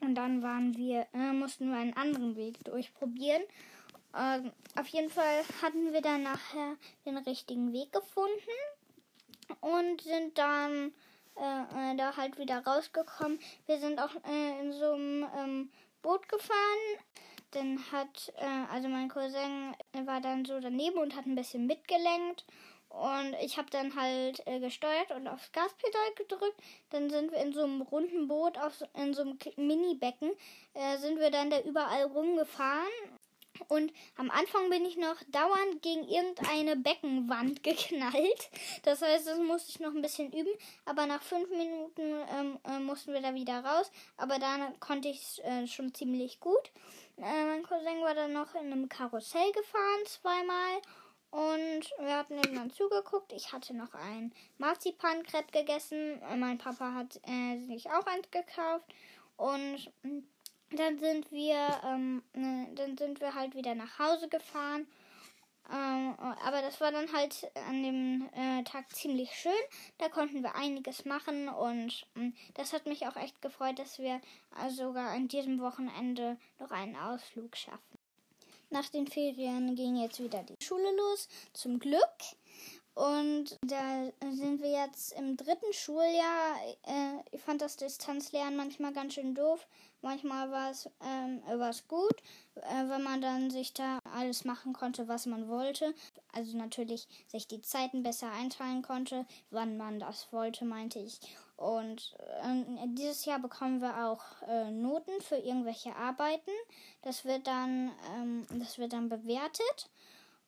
und 0.00 0.14
dann 0.14 0.42
waren 0.42 0.76
wir, 0.76 1.06
äh, 1.12 1.32
mussten 1.32 1.70
wir 1.70 1.76
einen 1.76 1.96
anderen 1.96 2.36
Weg 2.36 2.64
durchprobieren. 2.64 3.42
Äh, 4.14 4.40
auf 4.78 4.86
jeden 4.88 5.10
Fall 5.10 5.42
hatten 5.62 5.92
wir 5.92 6.00
dann 6.00 6.22
nachher 6.22 6.76
den 7.04 7.18
richtigen 7.18 7.72
Weg 7.72 7.92
gefunden 7.92 8.36
und 9.60 10.00
sind 10.02 10.38
dann 10.38 10.92
äh, 11.36 11.92
äh 11.92 11.96
da 11.96 12.16
halt 12.16 12.38
wieder 12.38 12.64
rausgekommen. 12.64 13.38
Wir 13.66 13.78
sind 13.78 14.00
auch 14.00 14.14
äh, 14.24 14.60
in 14.60 14.72
so 14.72 14.92
einem 14.92 15.26
ähm, 15.36 15.70
Boot 16.02 16.28
gefahren. 16.28 16.98
Dann 17.52 17.78
hat, 17.92 18.32
äh, 18.36 18.72
also 18.72 18.88
mein 18.88 19.08
Cousin 19.08 19.74
war 20.04 20.20
dann 20.20 20.44
so 20.44 20.60
daneben 20.60 20.98
und 20.98 21.16
hat 21.16 21.26
ein 21.26 21.34
bisschen 21.34 21.66
mitgelenkt. 21.66 22.44
Und 22.88 23.34
ich 23.42 23.58
habe 23.58 23.70
dann 23.70 23.94
halt 23.94 24.42
äh, 24.46 24.60
gesteuert 24.60 25.10
und 25.10 25.28
aufs 25.28 25.52
Gaspedal 25.52 26.14
gedrückt. 26.16 26.60
Dann 26.90 27.10
sind 27.10 27.30
wir 27.30 27.38
in 27.38 27.52
so 27.52 27.62
einem 27.62 27.82
runden 27.82 28.28
Boot, 28.28 28.58
auf, 28.58 28.82
in 28.94 29.14
so 29.14 29.22
einem 29.22 29.38
Mini-Becken, 29.56 30.30
äh, 30.74 30.96
sind 30.98 31.18
wir 31.18 31.30
dann 31.30 31.50
da 31.50 31.60
überall 31.60 32.04
rumgefahren. 32.04 32.88
Und 33.66 33.92
am 34.16 34.30
Anfang 34.30 34.70
bin 34.70 34.84
ich 34.84 34.96
noch 34.96 35.16
dauernd 35.28 35.82
gegen 35.82 36.04
irgendeine 36.08 36.76
Beckenwand 36.76 37.62
geknallt. 37.64 38.50
Das 38.84 39.02
heißt, 39.02 39.26
das 39.26 39.38
musste 39.38 39.70
ich 39.70 39.80
noch 39.80 39.94
ein 39.94 40.02
bisschen 40.02 40.32
üben. 40.32 40.52
Aber 40.84 41.06
nach 41.06 41.22
fünf 41.22 41.50
Minuten 41.50 42.14
ähm, 42.32 42.58
äh, 42.64 42.78
mussten 42.78 43.12
wir 43.12 43.20
da 43.20 43.34
wieder 43.34 43.64
raus. 43.64 43.90
Aber 44.16 44.38
dann 44.38 44.78
konnte 44.80 45.08
ich 45.08 45.20
es 45.20 45.38
äh, 45.40 45.66
schon 45.66 45.92
ziemlich 45.92 46.40
gut. 46.40 46.70
Äh, 47.16 47.44
mein 47.44 47.64
Cousin 47.64 48.02
war 48.02 48.14
dann 48.14 48.32
noch 48.32 48.54
in 48.54 48.72
einem 48.72 48.88
Karussell 48.88 49.50
gefahren, 49.52 50.06
zweimal. 50.06 50.80
Und 51.30 51.82
wir 51.98 52.16
hatten 52.16 52.38
ihm 52.38 52.54
dann 52.54 52.70
zugeguckt. 52.70 53.32
Ich 53.32 53.52
hatte 53.52 53.74
noch 53.74 53.92
ein 53.94 54.32
Marzipankrepp 54.56 55.52
gegessen. 55.52 56.20
Mein 56.36 56.58
Papa 56.58 56.94
hat 56.94 57.20
äh, 57.26 57.58
sich 57.66 57.90
auch 57.90 58.06
eins 58.06 58.30
gekauft. 58.30 58.86
Und 59.36 59.92
dann 60.70 60.98
sind 60.98 61.30
wir, 61.30 61.80
ähm, 61.84 62.22
ne, 62.34 62.68
dann 62.74 62.96
sind 62.96 63.20
wir 63.20 63.34
halt 63.34 63.54
wieder 63.54 63.74
nach 63.74 63.98
Hause 63.98 64.28
gefahren. 64.28 64.86
Ähm, 65.70 66.14
aber 66.18 66.62
das 66.62 66.80
war 66.80 66.92
dann 66.92 67.12
halt 67.12 67.50
an 67.68 67.82
dem 67.82 68.28
äh, 68.32 68.62
Tag 68.64 68.88
ziemlich 68.94 69.30
schön. 69.32 69.52
Da 69.98 70.08
konnten 70.08 70.42
wir 70.42 70.54
einiges 70.54 71.04
machen 71.04 71.48
und 71.50 72.06
äh, 72.16 72.32
das 72.54 72.72
hat 72.72 72.86
mich 72.86 73.06
auch 73.06 73.16
echt 73.16 73.42
gefreut, 73.42 73.78
dass 73.78 73.98
wir 73.98 74.20
äh, 74.58 74.70
sogar 74.70 75.10
an 75.10 75.28
diesem 75.28 75.60
Wochenende 75.60 76.38
noch 76.58 76.70
einen 76.70 76.96
Ausflug 76.96 77.54
schaffen. 77.54 77.98
Nach 78.70 78.88
den 78.88 79.06
Ferien 79.06 79.76
ging 79.76 79.96
jetzt 79.96 80.22
wieder 80.22 80.42
die 80.42 80.57
Schule 80.68 80.94
los, 80.96 81.28
zum 81.54 81.78
Glück. 81.78 82.36
Und 82.94 83.56
da 83.62 84.10
sind 84.32 84.60
wir 84.60 84.70
jetzt 84.70 85.12
im 85.12 85.36
dritten 85.36 85.72
Schuljahr. 85.72 86.56
Äh, 86.84 87.22
ich 87.30 87.40
fand 87.40 87.62
das 87.62 87.76
Distanzlernen 87.76 88.56
manchmal 88.56 88.92
ganz 88.92 89.14
schön 89.14 89.34
doof. 89.34 89.66
Manchmal 90.02 90.50
war 90.50 90.70
es 90.70 90.90
ähm, 91.00 91.40
gut, 91.86 92.16
äh, 92.56 92.88
wenn 92.88 93.02
man 93.02 93.20
dann 93.22 93.50
sich 93.50 93.72
da 93.72 94.00
alles 94.16 94.44
machen 94.44 94.72
konnte, 94.72 95.08
was 95.08 95.26
man 95.26 95.48
wollte. 95.48 95.94
Also 96.32 96.56
natürlich 96.56 97.06
sich 97.28 97.46
die 97.46 97.62
Zeiten 97.62 98.02
besser 98.02 98.30
einteilen 98.32 98.82
konnte, 98.82 99.26
wann 99.50 99.76
man 99.76 100.00
das 100.00 100.32
wollte, 100.32 100.64
meinte 100.64 100.98
ich. 100.98 101.20
Und 101.56 102.16
äh, 102.42 102.86
dieses 102.88 103.24
Jahr 103.24 103.38
bekommen 103.38 103.80
wir 103.80 104.06
auch 104.06 104.42
äh, 104.48 104.70
Noten 104.70 105.20
für 105.20 105.36
irgendwelche 105.36 105.94
Arbeiten. 105.96 106.52
Das 107.02 107.24
wird 107.24 107.46
dann, 107.46 107.92
ähm, 108.16 108.46
das 108.58 108.78
wird 108.78 108.92
dann 108.92 109.08
bewertet. 109.08 109.88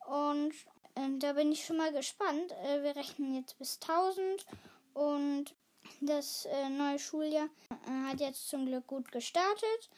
Und 0.07 0.53
ähm, 0.95 1.19
da 1.19 1.33
bin 1.33 1.51
ich 1.51 1.65
schon 1.65 1.77
mal 1.77 1.91
gespannt. 1.91 2.51
Äh, 2.63 2.83
wir 2.83 2.95
rechnen 2.95 3.35
jetzt 3.35 3.57
bis 3.57 3.79
1000 3.81 4.45
und 4.93 5.53
das 6.01 6.45
äh, 6.45 6.69
neue 6.69 6.99
Schuljahr 6.99 7.49
äh, 7.69 8.09
hat 8.09 8.19
jetzt 8.19 8.49
zum 8.49 8.65
Glück 8.65 8.87
gut 8.87 9.11
gestartet. 9.11 9.89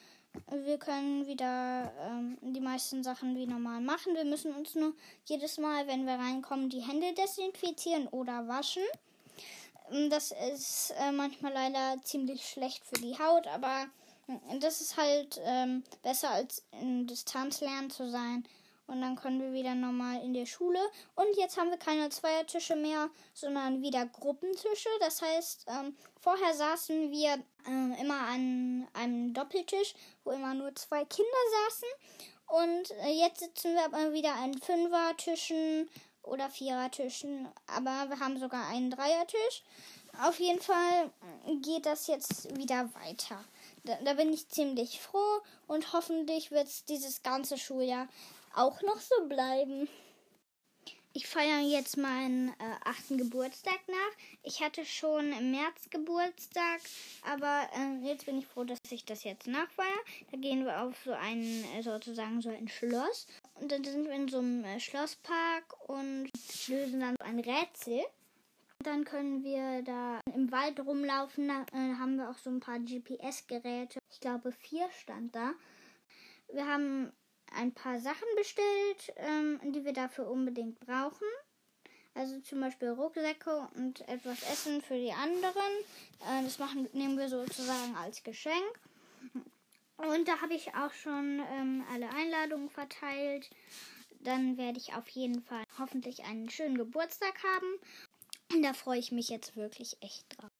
Wir 0.49 0.79
können 0.79 1.27
wieder 1.27 1.93
ähm, 2.01 2.37
die 2.41 2.59
meisten 2.59 3.03
Sachen 3.03 3.35
wie 3.35 3.45
normal 3.45 3.81
machen. 3.81 4.15
Wir 4.15 4.25
müssen 4.25 4.51
uns 4.53 4.73
nur 4.73 4.93
jedes 5.25 5.59
Mal, 5.59 5.85
wenn 5.87 6.07
wir 6.07 6.15
reinkommen, 6.15 6.69
die 6.69 6.81
Hände 6.81 7.13
desinfizieren 7.13 8.07
oder 8.07 8.47
waschen. 8.47 8.83
Ähm, 9.91 10.09
das 10.09 10.33
ist 10.53 10.93
äh, 10.99 11.11
manchmal 11.11 11.53
leider 11.53 12.01
ziemlich 12.03 12.47
schlecht 12.47 12.83
für 12.83 12.99
die 12.99 13.17
Haut, 13.19 13.45
aber 13.47 13.85
äh, 14.27 14.59
das 14.59 14.81
ist 14.81 14.97
halt 14.97 15.39
ähm, 15.43 15.83
besser 16.01 16.31
als 16.31 16.63
in 16.81 17.05
Distanzlernen 17.05 17.91
zu 17.91 18.09
sein. 18.09 18.43
Und 18.87 19.01
dann 19.01 19.15
können 19.15 19.41
wir 19.41 19.53
wieder 19.53 19.75
normal 19.75 20.21
in 20.23 20.33
der 20.33 20.45
Schule. 20.45 20.79
Und 21.15 21.35
jetzt 21.37 21.57
haben 21.57 21.69
wir 21.69 21.77
keine 21.77 22.09
Zweiertische 22.09 22.75
mehr, 22.75 23.09
sondern 23.33 23.81
wieder 23.81 24.05
Gruppentische. 24.05 24.89
Das 24.99 25.21
heißt, 25.21 25.65
ähm, 25.67 25.95
vorher 26.19 26.53
saßen 26.53 27.09
wir 27.11 27.41
ähm, 27.65 27.95
immer 27.99 28.19
an 28.19 28.87
einem 28.93 29.33
Doppeltisch, 29.33 29.95
wo 30.23 30.31
immer 30.31 30.53
nur 30.53 30.75
zwei 30.75 31.05
Kinder 31.05 31.29
saßen. 31.67 31.89
Und 32.47 32.91
äh, 33.05 33.11
jetzt 33.11 33.39
sitzen 33.39 33.73
wir 33.73 33.85
aber 33.85 34.13
wieder 34.13 34.35
an 34.35 34.53
Fünfertischen 34.59 35.89
oder 36.21 36.49
Vierertischen. 36.49 37.47
Aber 37.67 38.09
wir 38.09 38.19
haben 38.19 38.37
sogar 38.37 38.67
einen 38.67 38.91
Dreiertisch. 38.91 39.63
Auf 40.21 40.39
jeden 40.39 40.61
Fall 40.61 41.11
geht 41.61 41.85
das 41.85 42.07
jetzt 42.07 42.55
wieder 42.55 42.89
weiter. 42.93 43.43
Da, 43.83 43.97
da 44.03 44.13
bin 44.13 44.31
ich 44.31 44.47
ziemlich 44.47 45.01
froh 45.01 45.41
und 45.67 45.91
hoffentlich 45.91 46.51
wird 46.51 46.67
es 46.67 46.85
dieses 46.85 47.23
ganze 47.23 47.57
Schuljahr 47.57 48.07
auch 48.53 48.81
noch 48.81 48.99
so 48.99 49.27
bleiben. 49.27 49.87
Ich 51.15 51.27
feiere 51.27 51.59
jetzt 51.59 51.95
meinen 51.97 52.49
äh, 52.49 52.75
achten 52.85 53.19
Geburtstag 53.19 53.79
nach. 53.87 54.17
Ich 54.41 54.63
hatte 54.63 54.83
schon 54.83 55.31
im 55.31 55.51
März 55.51 55.91
Geburtstag, 55.91 56.81
aber 57.21 57.69
äh, 57.77 58.07
jetzt 58.07 58.25
bin 58.25 58.39
ich 58.39 58.47
froh, 58.47 58.63
dass 58.63 58.79
ich 58.89 59.05
das 59.05 59.23
jetzt 59.23 59.45
nachfeiere. 59.45 59.87
Da 60.31 60.37
gehen 60.37 60.65
wir 60.65 60.81
auf 60.81 60.95
so 61.05 61.11
ein, 61.11 61.63
äh, 61.75 61.83
sozusagen 61.83 62.41
so 62.41 62.49
ein 62.49 62.67
Schloss. 62.67 63.27
Und 63.61 63.71
dann 63.71 63.83
sind 63.83 64.05
wir 64.05 64.13
in 64.13 64.27
so 64.27 64.39
einem 64.39 64.63
äh, 64.63 64.79
Schlosspark 64.79 65.87
und 65.87 66.31
lösen 66.67 66.99
dann 66.99 67.15
ein 67.19 67.39
Rätsel. 67.39 68.01
Dann 68.79 69.05
können 69.05 69.43
wir 69.43 69.83
da 69.83 70.19
im 70.33 70.51
Wald 70.51 70.79
rumlaufen. 70.79 71.47
Da 71.47 71.61
äh, 71.73 71.93
haben 71.93 72.15
wir 72.15 72.31
auch 72.31 72.39
so 72.39 72.49
ein 72.49 72.59
paar 72.59 72.79
GPS-Geräte. 72.79 73.99
Ich 74.11 74.19
glaube, 74.19 74.51
vier 74.51 74.89
stand 74.99 75.35
da. 75.35 75.53
Wir 76.51 76.67
haben 76.67 77.13
ein 77.55 77.73
paar 77.73 77.99
Sachen 77.99 78.27
bestellt, 78.35 79.13
ähm, 79.17 79.59
die 79.71 79.83
wir 79.85 79.93
dafür 79.93 80.29
unbedingt 80.29 80.79
brauchen. 80.79 81.27
Also 82.15 82.39
zum 82.41 82.61
Beispiel 82.61 82.89
Rucksäcke 82.89 83.67
und 83.75 84.07
etwas 84.07 84.43
Essen 84.43 84.81
für 84.81 84.95
die 84.95 85.11
anderen. 85.11 85.73
Äh, 86.21 86.43
das 86.43 86.59
machen, 86.59 86.87
nehmen 86.93 87.17
wir 87.17 87.29
sozusagen 87.29 87.95
als 87.95 88.23
Geschenk. 88.23 88.79
Und 89.97 90.27
da 90.27 90.41
habe 90.41 90.53
ich 90.53 90.73
auch 90.75 90.91
schon 90.93 91.41
ähm, 91.51 91.83
alle 91.91 92.09
Einladungen 92.09 92.69
verteilt. 92.69 93.49
Dann 94.19 94.57
werde 94.57 94.77
ich 94.77 94.93
auf 94.93 95.07
jeden 95.09 95.41
Fall 95.41 95.63
hoffentlich 95.77 96.23
einen 96.23 96.49
schönen 96.49 96.77
Geburtstag 96.77 97.43
haben. 97.43 97.79
Und 98.53 98.63
da 98.63 98.73
freue 98.73 98.99
ich 98.99 99.11
mich 99.11 99.29
jetzt 99.29 99.55
wirklich 99.55 99.97
echt 100.01 100.25
drauf. 100.37 100.51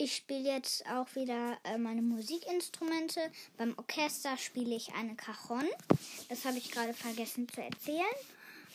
Ich 0.00 0.14
spiele 0.14 0.54
jetzt 0.54 0.86
auch 0.86 1.12
wieder 1.16 1.58
äh, 1.64 1.76
meine 1.76 2.02
Musikinstrumente. 2.02 3.20
Beim 3.56 3.74
Orchester 3.76 4.36
spiele 4.36 4.76
ich 4.76 4.94
eine 4.94 5.16
Cajon. 5.16 5.68
Das 6.28 6.44
habe 6.44 6.56
ich 6.56 6.70
gerade 6.70 6.94
vergessen 6.94 7.48
zu 7.48 7.60
erzählen. 7.60 8.04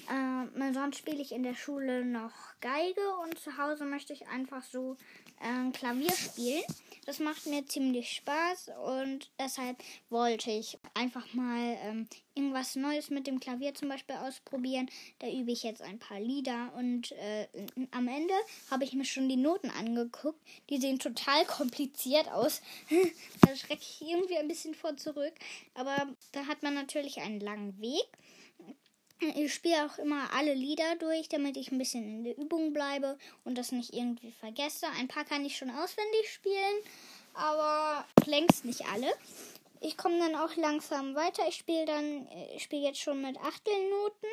Äh, 0.10 0.74
sonst 0.74 0.98
spiele 0.98 1.22
ich 1.22 1.32
in 1.32 1.44
der 1.44 1.56
Schule 1.56 2.04
noch 2.04 2.34
Geige 2.60 3.16
und 3.24 3.40
zu 3.40 3.58
Hause 3.58 3.86
möchte 3.86 4.12
ich 4.12 4.28
einfach 4.28 4.64
so 4.64 4.98
äh, 5.40 5.72
Klavier 5.72 6.12
spielen. 6.12 6.64
Das 7.06 7.20
macht 7.20 7.46
mir 7.46 7.66
ziemlich 7.68 8.12
Spaß 8.12 8.72
und 8.86 9.32
deshalb 9.40 9.78
wollte 10.10 10.52
ich 10.52 10.78
einfach 10.94 11.34
mal 11.34 11.78
ähm, 11.82 12.08
irgendwas 12.36 12.76
Neues 12.76 13.10
mit 13.10 13.28
dem 13.28 13.40
Klavier 13.40 13.74
zum 13.74 13.90
Beispiel 13.90 14.16
ausprobieren. 14.16 14.90
Da 15.20 15.28
übe 15.28 15.52
ich 15.52 15.64
jetzt 15.64 15.82
ein 15.82 16.00
paar 16.00 16.20
Lieder 16.20 16.74
und 16.76 17.12
äh, 17.14 17.48
am 17.92 18.08
Ende 18.08 18.34
habe 18.70 18.84
ich 18.84 18.94
mir 18.94 19.06
schon 19.06 19.30
die 19.30 19.36
Noten 19.36 19.70
angeguckt. 19.70 20.40
Die 20.70 20.80
sehen 20.80 21.00
total 21.00 21.46
kompliziert 21.48 22.30
aus. 22.32 22.62
da 23.42 23.56
schrecke 23.56 23.82
ich 23.82 24.02
irgendwie 24.02 24.38
ein 24.38 24.48
bisschen 24.48 24.76
vor 24.76 24.96
zurück. 24.98 25.34
Aber 25.74 26.08
da 26.32 26.46
hat 26.48 26.64
man 26.64 26.74
natürlich 26.74 27.20
einen 27.20 27.40
langen 27.40 27.80
Weg. 27.82 28.06
Ich 29.36 29.54
spiele 29.54 29.86
auch 29.86 29.98
immer 30.00 30.34
alle 30.34 30.54
Lieder 30.54 30.96
durch, 30.98 31.30
damit 31.30 31.56
ich 31.56 31.72
ein 31.72 31.78
bisschen 31.78 32.04
in 32.04 32.24
der 32.26 32.38
Übung 32.38 32.74
bleibe 32.74 33.18
und 33.46 33.58
das 33.58 33.72
nicht 33.72 33.94
irgendwie 33.94 34.32
vergesse. 34.32 34.86
Ein 35.00 35.08
paar 35.08 35.24
kann 35.24 35.46
ich 35.46 35.58
schon 35.58 35.70
auswendig 35.70 36.30
spielen, 36.30 36.76
aber 37.34 38.06
längst 38.26 38.66
nicht 38.66 38.86
alle. 38.88 39.08
Ich 39.86 39.98
komme 39.98 40.18
dann 40.18 40.36
auch 40.36 40.56
langsam 40.56 41.14
weiter. 41.14 41.44
Ich 41.50 41.58
spiele 41.58 41.86
dann, 41.86 42.28
ich 42.56 42.64
spiele 42.64 42.84
jetzt 42.84 43.02
schon 43.02 43.22
mit 43.22 43.38
Achtelnoten 43.38 44.30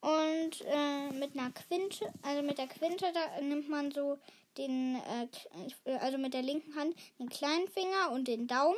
und 0.00 0.64
äh, 0.66 1.10
mit 1.12 1.38
einer 1.38 1.52
Quinte, 1.52 2.12
also 2.22 2.42
mit 2.42 2.58
der 2.58 2.66
Quinte, 2.66 3.06
da 3.14 3.40
nimmt 3.40 3.68
man 3.68 3.92
so 3.92 4.18
den, 4.56 4.96
äh, 4.96 5.92
also 6.00 6.18
mit 6.18 6.34
der 6.34 6.42
linken 6.42 6.74
Hand 6.74 6.96
den 7.20 7.28
kleinen 7.28 7.68
Finger 7.68 8.10
und 8.10 8.26
den 8.26 8.48
Daumen 8.48 8.76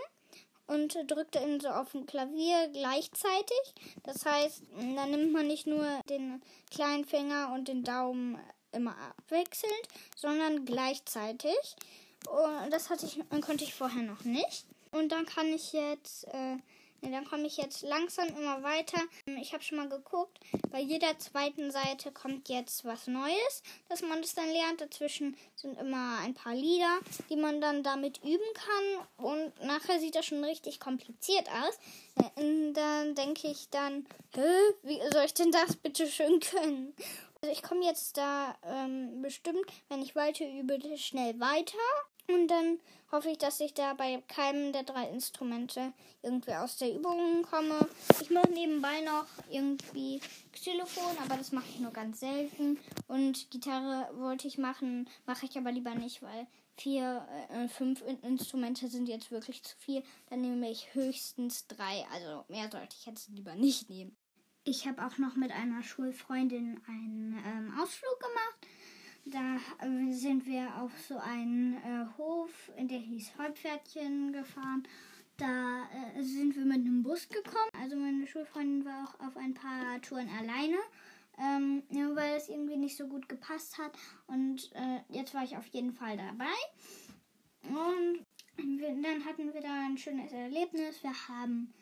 und 0.67 0.99
drückt 1.11 1.37
ihn 1.37 1.61
so 1.61 1.69
auf 1.69 1.93
dem 1.93 2.05
Klavier 2.05 2.69
gleichzeitig. 2.69 3.75
Das 4.03 4.27
heißt, 4.27 4.63
dann 4.77 5.11
nimmt 5.11 5.33
man 5.33 5.47
nicht 5.47 5.67
nur 5.67 5.85
den 6.11 6.43
kleinen 6.71 7.07
Finger 7.07 7.53
und 7.55 7.69
den 7.69 7.85
Daumen 7.85 8.39
immer 8.73 8.95
abwechselnd, 8.99 9.89
sondern 10.15 10.67
gleichzeitig. 10.67 11.57
Und 12.29 12.71
das 12.71 12.91
hatte 12.91 13.07
ich, 13.07 13.19
konnte 13.41 13.65
ich 13.65 13.75
vorher 13.75 14.03
noch 14.03 14.25
nicht. 14.25 14.67
Und 14.93 15.11
dann 15.11 15.27
kann 15.27 15.47
ich 15.53 15.73
jetzt 15.73 16.25
äh, 16.29 16.57
ja, 17.03 17.11
dann 17.11 17.25
komme 17.25 17.47
ich 17.47 17.57
jetzt 17.57 17.83
langsam 17.83 18.29
immer 18.29 18.63
weiter. 18.63 19.01
Ich 19.41 19.55
habe 19.55 19.63
schon 19.63 19.79
mal 19.79 19.89
geguckt. 19.89 20.39
Bei 20.71 20.81
jeder 20.81 21.19
zweiten 21.19 21.71
Seite 21.71 22.13
kommt 22.13 22.49
jetzt 22.51 22.85
was 22.85 23.07
Neues, 23.07 23.63
dass 23.89 24.03
man 24.03 24.21
das 24.21 24.35
dann 24.35 24.51
lernt. 24.51 24.83
Dazwischen 24.83 25.37
sind 25.55 25.79
immer 25.79 26.19
ein 26.19 26.35
paar 26.35 26.55
Lieder, 26.55 26.99
die 27.31 27.37
man 27.37 27.61
dann 27.61 27.83
damit 27.83 28.19
üben 28.19 28.39
kann. 28.55 29.07
Und 29.17 29.65
nachher 29.65 29.99
sieht 29.99 30.15
das 30.15 30.27
schon 30.27 30.45
richtig 30.45 30.79
kompliziert 30.79 31.49
aus. 31.49 31.79
Und 32.37 32.75
dann 32.75 33.15
denke 33.15 33.49
ich 33.49 33.71
dann, 33.71 34.07
Hä, 34.35 34.43
wie 34.83 35.01
soll 35.11 35.25
ich 35.25 35.35
denn 35.35 35.53
das 35.53 35.77
bitte 35.77 36.07
schön 36.07 36.39
können? 36.41 36.95
Also 37.41 37.53
ich 37.55 37.63
komme 37.63 37.87
jetzt 37.87 38.19
da 38.19 38.59
ähm, 38.63 39.23
bestimmt, 39.23 39.65
wenn 39.89 40.03
ich 40.03 40.15
weiter 40.15 40.47
übe, 40.47 40.79
schnell 40.99 41.41
weiter. 41.41 41.79
Und 42.35 42.49
dann 42.49 42.79
hoffe 43.11 43.31
ich, 43.31 43.39
dass 43.39 43.61
ich 43.61 43.75
da 43.75 43.95
bei 43.95 44.23
keinem 44.29 44.73
der 44.73 44.85
drei 44.85 45.09
Instrumente 45.09 45.93
irgendwie 46.23 46.55
aus 46.55 46.77
der 46.77 46.95
Übung 46.95 47.43
komme. 47.43 47.89
Ich 48.21 48.31
mache 48.31 48.51
nebenbei 48.51 49.01
noch 49.01 49.27
irgendwie 49.51 50.21
Xylophon, 50.53 51.17
aber 51.25 51.37
das 51.37 51.53
mache 51.53 51.67
ich 51.69 51.81
nur 51.81 51.93
ganz 51.93 52.21
selten. 52.21 52.79
Und 53.09 53.51
Gitarre 53.51 54.09
wollte 54.19 54.47
ich 54.47 54.59
machen, 54.59 55.09
mache 55.27 55.47
ich 55.47 55.57
aber 55.57 55.73
lieber 55.73 55.95
nicht, 55.95 56.23
weil 56.23 56.47
vier, 56.77 57.27
äh, 57.51 57.69
fünf 57.69 58.03
Instrumente 58.23 58.89
sind 58.89 59.09
jetzt 59.09 59.31
wirklich 59.31 59.63
zu 59.63 59.77
viel. 59.79 60.03
Dann 60.29 60.41
nehme 60.41 60.71
ich 60.71 60.95
höchstens 60.95 61.67
drei. 61.67 62.07
Also 62.13 62.45
mehr 62.49 62.71
sollte 62.71 62.97
ich 62.99 63.07
jetzt 63.07 63.29
lieber 63.31 63.55
nicht 63.55 63.91
nehmen. 63.91 64.17
Ich 64.65 64.87
habe 64.87 65.05
auch 65.05 65.17
noch 65.19 65.37
mit 65.37 65.53
einer 65.53 65.83
Schulfreundin 65.83 66.81
einen 66.87 67.43
ähm, 67.47 67.79
Ausflug 67.81 68.21
gemacht. 68.21 68.67
Da 69.25 69.57
äh, 69.81 70.13
sind 70.13 70.47
wir 70.47 70.75
auf 70.81 70.93
so 71.07 71.19
einen 71.19 71.75
äh, 71.75 72.07
Hof, 72.17 72.71
in 72.77 72.89
der 72.89 72.99
hieß 72.99 73.33
Heupferdchen, 73.39 74.33
gefahren. 74.33 74.83
Da 75.37 75.89
äh, 76.17 76.23
sind 76.23 76.57
wir 76.57 76.65
mit 76.65 76.79
einem 76.79 77.03
Bus 77.03 77.29
gekommen. 77.29 77.71
Also 77.81 77.97
meine 77.97 78.27
Schulfreundin 78.27 78.85
war 78.85 79.05
auch 79.05 79.27
auf 79.27 79.37
ein 79.37 79.55
paar 79.55 80.01
Touren 80.03 80.29
alleine, 80.39 80.77
ähm, 81.39 81.83
weil 82.15 82.37
es 82.37 82.49
irgendwie 82.49 82.77
nicht 82.77 82.97
so 82.97 83.07
gut 83.07 83.29
gepasst 83.29 83.79
hat. 83.79 83.93
Und 84.27 84.71
äh, 84.75 85.01
jetzt 85.09 85.35
war 85.35 85.45
ich 85.45 85.57
auf 85.57 85.67
jeden 85.67 85.93
Fall 85.93 86.17
dabei. 86.17 86.57
Und 87.63 88.25
dann 89.03 89.25
hatten 89.25 89.53
wir 89.53 89.61
da 89.61 89.87
ein 89.87 89.99
schönes 89.99 90.33
Erlebnis. 90.33 91.03
Wir 91.03 91.13
haben 91.29 91.73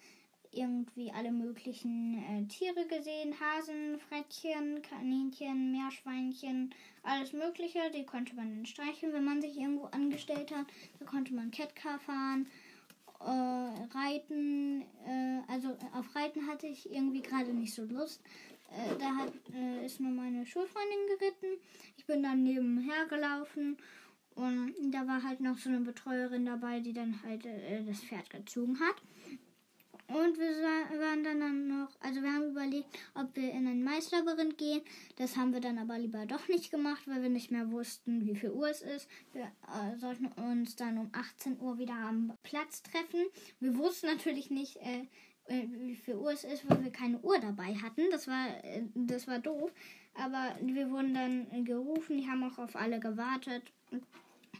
irgendwie 0.51 1.13
alle 1.13 1.31
möglichen 1.31 2.23
äh, 2.25 2.47
Tiere 2.47 2.87
gesehen. 2.87 3.35
Hasen, 3.39 3.99
Frettchen, 3.99 4.83
Kaninchen, 4.83 5.73
Meerschweinchen, 5.73 6.75
alles 7.09 7.33
Mögliche. 7.33 7.81
Die 7.95 8.05
konnte 8.05 8.35
man 8.35 8.55
dann 8.55 8.67
streicheln, 8.67 9.13
wenn 9.13 9.25
man 9.25 9.41
sich 9.41 9.57
irgendwo 9.57 9.87
angestellt 9.87 10.51
hat. 10.55 10.67
Da 10.99 11.05
konnte 11.05 11.35
man 11.35 11.51
Catcar 11.51 11.99
fahren, 11.99 12.47
äh, 13.21 13.97
reiten. 13.97 14.83
Äh, 15.07 15.41
also 15.49 15.77
auf 15.93 16.15
Reiten 16.15 16.47
hatte 16.47 16.67
ich 16.67 16.91
irgendwie 16.91 17.23
gerade 17.23 17.53
nicht 17.53 17.75
so 17.75 17.85
Lust. 17.85 18.23
Äh, 18.71 18.99
da 18.99 19.17
hat, 19.17 19.33
äh, 19.55 19.87
ist 19.87 20.01
nur 20.01 20.13
meine 20.13 20.47
Schulfreundin 20.47 21.19
geritten. 21.19 21.61
Ich 21.97 22.07
bin 22.07 22.23
dann 22.23 22.45
nebenher 22.45 23.07
gelaufen. 23.07 23.79
Und 24.35 24.75
da 24.93 25.07
war 25.07 25.23
halt 25.25 25.41
noch 25.41 25.59
so 25.59 25.69
eine 25.69 25.81
Betreuerin 25.81 26.47
dabei, 26.47 26.79
die 26.79 26.93
dann 26.93 27.21
halt 27.25 27.45
äh, 27.45 27.83
das 27.85 28.05
Pferd 28.05 28.31
gezogen 28.31 28.79
hat. 28.79 28.97
Und 30.09 30.39
wir 30.39 30.49
waren 31.01 31.23
dann 31.23 31.69
noch, 31.69 31.91
also 32.01 32.23
wir 32.23 32.33
haben 32.33 32.51
überlegt, 32.51 32.89
ob 33.15 33.37
wir 33.37 33.53
in 33.53 33.67
ein 33.67 33.85
Maislabyrinth 33.85 34.57
gehen. 34.57 34.81
Das 35.17 35.37
haben 35.37 35.53
wir 35.53 35.61
dann 35.61 35.77
aber 35.77 35.99
lieber 35.99 36.25
doch 36.25 36.49
nicht 36.49 36.71
gemacht, 36.71 37.03
weil 37.07 37.23
wir 37.23 37.29
nicht 37.29 37.51
mehr 37.51 37.71
wussten, 37.71 38.25
wie 38.25 38.35
viel 38.35 38.51
Uhr 38.51 38.71
es 38.71 38.81
ist. 38.81 39.07
Wir 39.35 39.43
äh, 39.43 39.99
sollten 39.99 40.27
uns 40.29 40.77
dann 40.77 40.97
um 40.97 41.11
18 41.13 41.61
Uhr 41.61 41.79
wieder 41.79 41.93
am 41.95 42.33
Platz 42.43 42.83
treffen. 42.83 43.27
Wir 43.61 43.77
wussten 43.77 44.07
natürlich 44.07 44.51
nicht, 44.51 44.79
äh, 44.79 45.03
äh, 45.45 45.69
wie 45.71 45.97
viel 45.97 46.17
Uhr 46.17 46.33
es 46.33 46.45
ist, 46.45 46.69
weil 46.71 46.85
wir 46.85 46.91
keine 46.91 47.19
Uhr 47.21 47.39
dabei 47.39 47.75
hatten. 47.75 48.05
Das 48.11 48.27
war, 48.29 48.65
äh, 48.65 48.85
das 48.95 49.29
war 49.29 49.41
doof. 49.41 49.71
Aber 50.15 50.57
wir 50.63 50.91
wurden 50.91 51.13
dann 51.13 51.65
gerufen, 51.67 52.17
die 52.17 52.27
haben 52.27 52.45
auch 52.45 52.59
auf 52.59 52.77
alle 52.77 52.99
gewartet. 52.99 53.63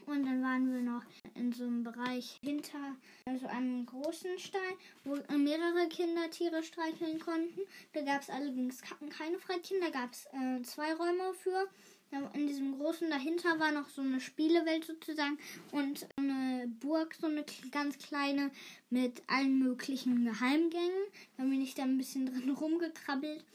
Und 0.09 0.25
dann 0.25 0.41
waren 0.41 0.73
wir 0.73 0.81
noch 0.81 1.03
in 1.35 1.53
so 1.53 1.65
einem 1.65 1.83
Bereich 1.83 2.39
hinter 2.41 2.95
so 3.39 3.45
einem 3.45 3.85
großen 3.85 4.39
Stein, 4.39 4.73
wo 5.03 5.15
mehrere 5.37 5.87
Kinder 5.87 6.27
Tiere 6.31 6.63
streicheln 6.63 7.19
konnten. 7.19 7.61
Da 7.93 8.01
gab 8.01 8.21
es 8.21 8.29
allerdings 8.31 8.81
keine 8.81 9.37
Frettchen, 9.37 9.77
da 9.81 9.89
gab 9.91 10.11
es 10.11 10.25
äh, 10.33 10.63
zwei 10.63 10.93
Räume 10.93 11.33
für. 11.35 11.67
In 12.33 12.47
diesem 12.47 12.79
großen 12.79 13.07
dahinter 13.11 13.59
war 13.59 13.71
noch 13.71 13.87
so 13.87 14.01
eine 14.01 14.19
Spielewelt 14.19 14.83
sozusagen 14.83 15.37
und 15.71 16.07
eine 16.15 16.67
Burg, 16.79 17.13
so 17.13 17.27
eine 17.27 17.45
ganz 17.69 17.99
kleine 17.99 18.49
mit 18.89 19.21
allen 19.27 19.59
möglichen 19.59 20.25
Geheimgängen. 20.25 21.03
Da 21.37 21.43
bin 21.43 21.61
ich 21.61 21.75
da 21.75 21.83
ein 21.83 21.99
bisschen 21.99 22.25
drin 22.33 22.49
rumgekrabbelt 22.49 23.45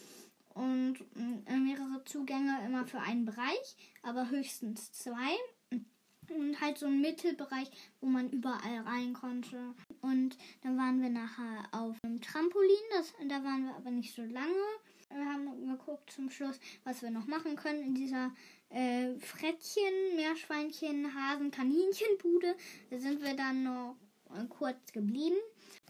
und 0.54 0.98
äh, 1.46 1.56
mehrere 1.56 2.04
Zugänge 2.04 2.64
immer 2.64 2.86
für 2.86 3.00
einen 3.00 3.24
Bereich, 3.24 3.76
aber 4.04 4.30
höchstens 4.30 4.92
zwei 4.92 5.36
und 6.30 6.60
halt 6.60 6.78
so 6.78 6.86
ein 6.86 7.00
Mittelbereich, 7.00 7.70
wo 8.00 8.06
man 8.06 8.30
überall 8.30 8.80
rein 8.86 9.12
konnte. 9.12 9.74
Und 10.00 10.36
dann 10.62 10.76
waren 10.76 11.02
wir 11.02 11.10
nachher 11.10 11.68
auf 11.72 11.96
einem 12.02 12.20
Trampolin, 12.20 12.76
das, 12.96 13.12
da 13.28 13.42
waren 13.44 13.64
wir 13.64 13.74
aber 13.74 13.90
nicht 13.90 14.14
so 14.14 14.22
lange. 14.22 14.54
Wir 15.10 15.26
haben 15.26 15.68
geguckt 15.68 16.10
zum 16.10 16.28
Schluss, 16.30 16.58
was 16.82 17.02
wir 17.02 17.10
noch 17.10 17.26
machen 17.26 17.54
können 17.54 17.82
in 17.82 17.94
dieser 17.94 18.32
äh, 18.70 19.14
Frettchen, 19.20 20.16
Meerschweinchen, 20.16 21.14
Hasen, 21.14 21.50
Kaninchenbude. 21.50 22.56
Da 22.90 22.98
sind 22.98 23.22
wir 23.22 23.34
dann 23.34 23.62
noch 23.62 23.96
äh, 24.34 24.44
kurz 24.48 24.92
geblieben. 24.92 25.36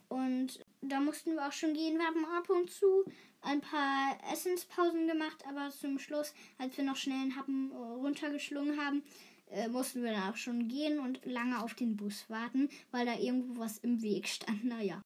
Und 0.08 0.60
da 0.82 1.00
mussten 1.00 1.32
wir 1.32 1.46
auch 1.46 1.52
schon 1.52 1.72
gehen. 1.72 1.98
Wir 1.98 2.06
haben 2.06 2.24
ab 2.26 2.50
und 2.50 2.70
zu 2.70 3.04
ein 3.44 3.61
paar 3.61 4.18
Essenspausen 4.33 5.07
gemacht, 5.07 5.44
aber 5.48 5.70
zum 5.70 5.98
Schluss, 5.98 6.35
als 6.59 6.76
wir 6.76 6.85
noch 6.85 6.96
schnell 6.96 7.20
einen 7.20 7.37
Happen 7.37 7.70
äh, 7.70 7.76
runtergeschlungen 7.76 8.80
haben, 8.80 9.02
äh, 9.50 9.68
mussten 9.68 10.02
wir 10.02 10.12
dann 10.12 10.30
auch 10.30 10.37
schon 10.37 10.68
gehen 10.68 10.98
und 10.98 11.24
lange 11.24 11.62
auf 11.62 11.74
den 11.74 11.96
Bus 11.96 12.24
warten, 12.28 12.68
weil 12.90 13.07
da 13.07 13.16
irgendwo 13.16 13.61
was 13.61 13.78
im 13.78 14.02
Weg 14.02 14.28
stand. 14.28 14.64
Naja. 14.64 15.02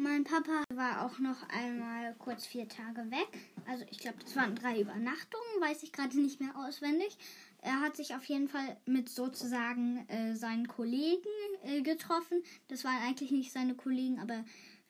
Mein 0.00 0.22
Papa 0.22 0.62
war 0.72 1.04
auch 1.04 1.18
noch 1.18 1.42
einmal 1.48 2.14
kurz 2.18 2.46
vier 2.46 2.68
Tage 2.68 3.10
weg. 3.10 3.26
Also 3.66 3.84
ich 3.90 3.98
glaube, 3.98 4.18
das 4.22 4.36
waren 4.36 4.54
drei 4.54 4.80
Übernachtungen, 4.80 5.60
weiß 5.60 5.82
ich 5.82 5.92
gerade 5.92 6.16
nicht 6.20 6.40
mehr 6.40 6.56
auswendig. 6.56 7.18
Er 7.62 7.80
hat 7.80 7.96
sich 7.96 8.14
auf 8.14 8.24
jeden 8.26 8.46
Fall 8.46 8.76
mit 8.86 9.08
sozusagen 9.08 10.08
äh, 10.08 10.36
seinen 10.36 10.68
Kollegen 10.68 11.28
äh, 11.64 11.82
getroffen. 11.82 12.44
Das 12.68 12.84
waren 12.84 13.02
eigentlich 13.02 13.32
nicht 13.32 13.50
seine 13.50 13.74
Kollegen, 13.74 14.20
aber 14.20 14.44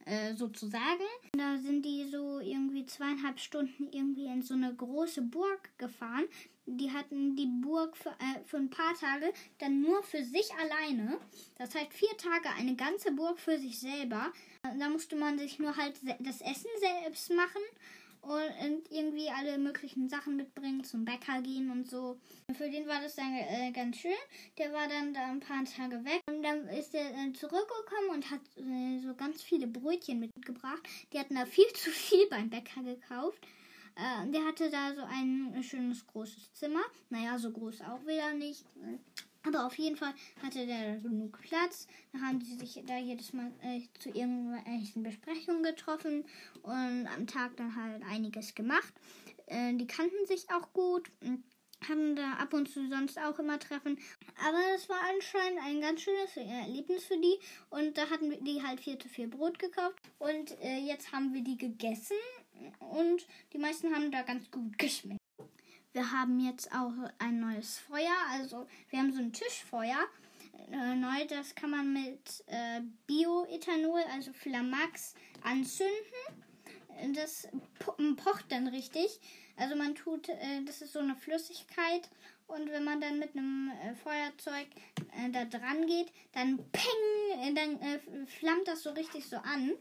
äh, 0.08 0.34
sozusagen. 0.34 1.04
Da 1.32 1.58
sind 1.58 1.84
die 1.84 2.08
so 2.10 2.40
irgendwie 2.40 2.86
zweieinhalb 2.86 3.38
Stunden 3.38 3.88
irgendwie 3.92 4.26
in 4.26 4.42
so 4.42 4.54
eine 4.54 4.74
große 4.74 5.22
Burg 5.22 5.70
gefahren 5.78 6.24
die 6.68 6.92
hatten 6.92 7.34
die 7.34 7.46
Burg 7.46 7.96
für, 7.96 8.10
äh, 8.10 8.44
für 8.44 8.58
ein 8.58 8.70
paar 8.70 8.94
Tage 8.94 9.32
dann 9.58 9.80
nur 9.80 10.02
für 10.02 10.22
sich 10.22 10.52
alleine. 10.54 11.18
Das 11.56 11.74
heißt 11.74 11.92
vier 11.92 12.14
Tage 12.18 12.50
eine 12.58 12.76
ganze 12.76 13.12
Burg 13.12 13.38
für 13.38 13.58
sich 13.58 13.78
selber. 13.78 14.32
Da 14.62 14.88
musste 14.90 15.16
man 15.16 15.38
sich 15.38 15.58
nur 15.58 15.76
halt 15.76 15.94
das 16.20 16.40
Essen 16.40 16.70
selbst 16.80 17.32
machen 17.32 17.62
und 18.28 18.90
irgendwie 18.90 19.28
alle 19.30 19.58
möglichen 19.58 20.08
Sachen 20.08 20.36
mitbringen, 20.36 20.84
zum 20.84 21.04
Bäcker 21.04 21.40
gehen 21.42 21.70
und 21.70 21.88
so. 21.88 22.18
Für 22.56 22.70
den 22.70 22.86
war 22.86 23.00
das 23.00 23.16
dann 23.16 23.34
äh, 23.34 23.72
ganz 23.72 23.96
schön. 23.98 24.12
Der 24.58 24.72
war 24.72 24.88
dann 24.88 25.14
da 25.14 25.26
ein 25.26 25.40
paar 25.40 25.64
Tage 25.64 26.04
weg 26.04 26.22
und 26.28 26.42
dann 26.42 26.68
ist 26.68 26.94
er 26.94 27.10
äh, 27.10 27.32
zurückgekommen 27.32 28.10
und 28.14 28.30
hat 28.30 28.40
äh, 28.56 28.98
so 29.00 29.14
ganz 29.14 29.42
viele 29.42 29.66
Brötchen 29.66 30.20
mitgebracht. 30.20 30.82
Die 31.12 31.18
hatten 31.18 31.34
da 31.34 31.46
viel 31.46 31.66
zu 31.74 31.90
viel 31.90 32.26
beim 32.28 32.50
Bäcker 32.50 32.82
gekauft. 32.82 33.46
Äh, 33.96 34.30
der 34.30 34.44
hatte 34.44 34.70
da 34.70 34.94
so 34.94 35.02
ein 35.02 35.62
schönes 35.62 36.06
großes 36.06 36.52
Zimmer. 36.52 36.82
Naja, 37.10 37.38
so 37.38 37.50
groß 37.50 37.80
auch 37.82 38.06
wieder 38.06 38.32
nicht. 38.34 38.64
Aber 39.44 39.66
auf 39.66 39.78
jeden 39.78 39.96
Fall 39.96 40.12
hatte 40.42 40.66
der 40.66 40.98
genug 40.98 41.40
Platz. 41.42 41.86
Da 42.12 42.20
haben 42.20 42.40
sie 42.40 42.56
sich 42.56 42.82
da 42.86 42.98
jedes 42.98 43.32
Mal 43.32 43.52
äh, 43.62 43.80
zu 43.98 44.10
irgendwelchen 44.10 45.02
Besprechungen 45.02 45.62
getroffen 45.62 46.24
und 46.62 47.06
am 47.06 47.26
Tag 47.26 47.56
dann 47.56 47.74
halt 47.76 48.02
einiges 48.02 48.54
gemacht. 48.54 48.92
Äh, 49.46 49.74
die 49.74 49.86
kannten 49.86 50.26
sich 50.26 50.50
auch 50.50 50.72
gut. 50.72 51.10
Hatten 51.88 52.16
da 52.16 52.32
ab 52.32 52.54
und 52.54 52.68
zu 52.68 52.88
sonst 52.88 53.18
auch 53.20 53.38
immer 53.38 53.60
Treffen. 53.60 53.98
Aber 54.44 54.58
es 54.74 54.88
war 54.88 54.98
anscheinend 55.14 55.60
ein 55.62 55.80
ganz 55.80 56.00
schönes 56.00 56.36
Erlebnis 56.36 57.04
für 57.04 57.18
die. 57.18 57.38
Und 57.70 57.96
da 57.96 58.10
hatten 58.10 58.30
wir 58.30 58.40
die 58.40 58.60
halt 58.62 58.80
vier 58.80 58.98
zu 58.98 59.08
vier 59.08 59.30
Brot 59.30 59.60
gekauft. 59.60 60.02
Und 60.18 60.60
äh, 60.60 60.78
jetzt 60.78 61.12
haben 61.12 61.32
wir 61.32 61.42
die 61.42 61.56
gegessen 61.56 62.16
und 62.80 63.26
die 63.52 63.58
meisten 63.58 63.94
haben 63.94 64.10
da 64.10 64.22
ganz 64.22 64.50
gut 64.50 64.76
geschmeckt. 64.78 65.27
Wir 65.98 66.12
haben 66.12 66.38
jetzt 66.38 66.70
auch 66.70 66.92
ein 67.18 67.40
neues 67.40 67.80
Feuer, 67.80 68.14
also 68.30 68.68
wir 68.88 69.00
haben 69.00 69.12
so 69.12 69.18
ein 69.18 69.32
Tischfeuer. 69.32 70.06
Äh, 70.70 70.94
neu, 70.94 71.26
das 71.28 71.56
kann 71.56 71.72
man 71.72 71.92
mit 71.92 72.44
äh, 72.46 72.82
Bioethanol, 73.08 74.02
also 74.14 74.32
Flamax, 74.32 75.16
anzünden. 75.42 77.14
Das 77.16 77.48
po 77.80 77.96
pocht 78.14 78.44
dann 78.52 78.68
richtig. 78.68 79.18
Also 79.56 79.74
man 79.74 79.96
tut, 79.96 80.28
äh, 80.28 80.62
das 80.64 80.82
ist 80.82 80.92
so 80.92 81.00
eine 81.00 81.16
Flüssigkeit 81.16 82.08
und 82.46 82.70
wenn 82.70 82.84
man 82.84 83.00
dann 83.00 83.18
mit 83.18 83.34
einem 83.34 83.72
äh, 83.82 83.92
Feuerzeug 83.96 84.68
äh, 85.16 85.30
da 85.32 85.46
dran 85.46 85.84
geht, 85.84 86.12
dann 86.32 86.58
peng, 86.70 87.40
äh, 87.40 87.54
dann 87.54 88.26
flammt 88.28 88.68
das 88.68 88.84
so 88.84 88.90
richtig 88.90 89.26
so 89.26 89.38
an. 89.38 89.72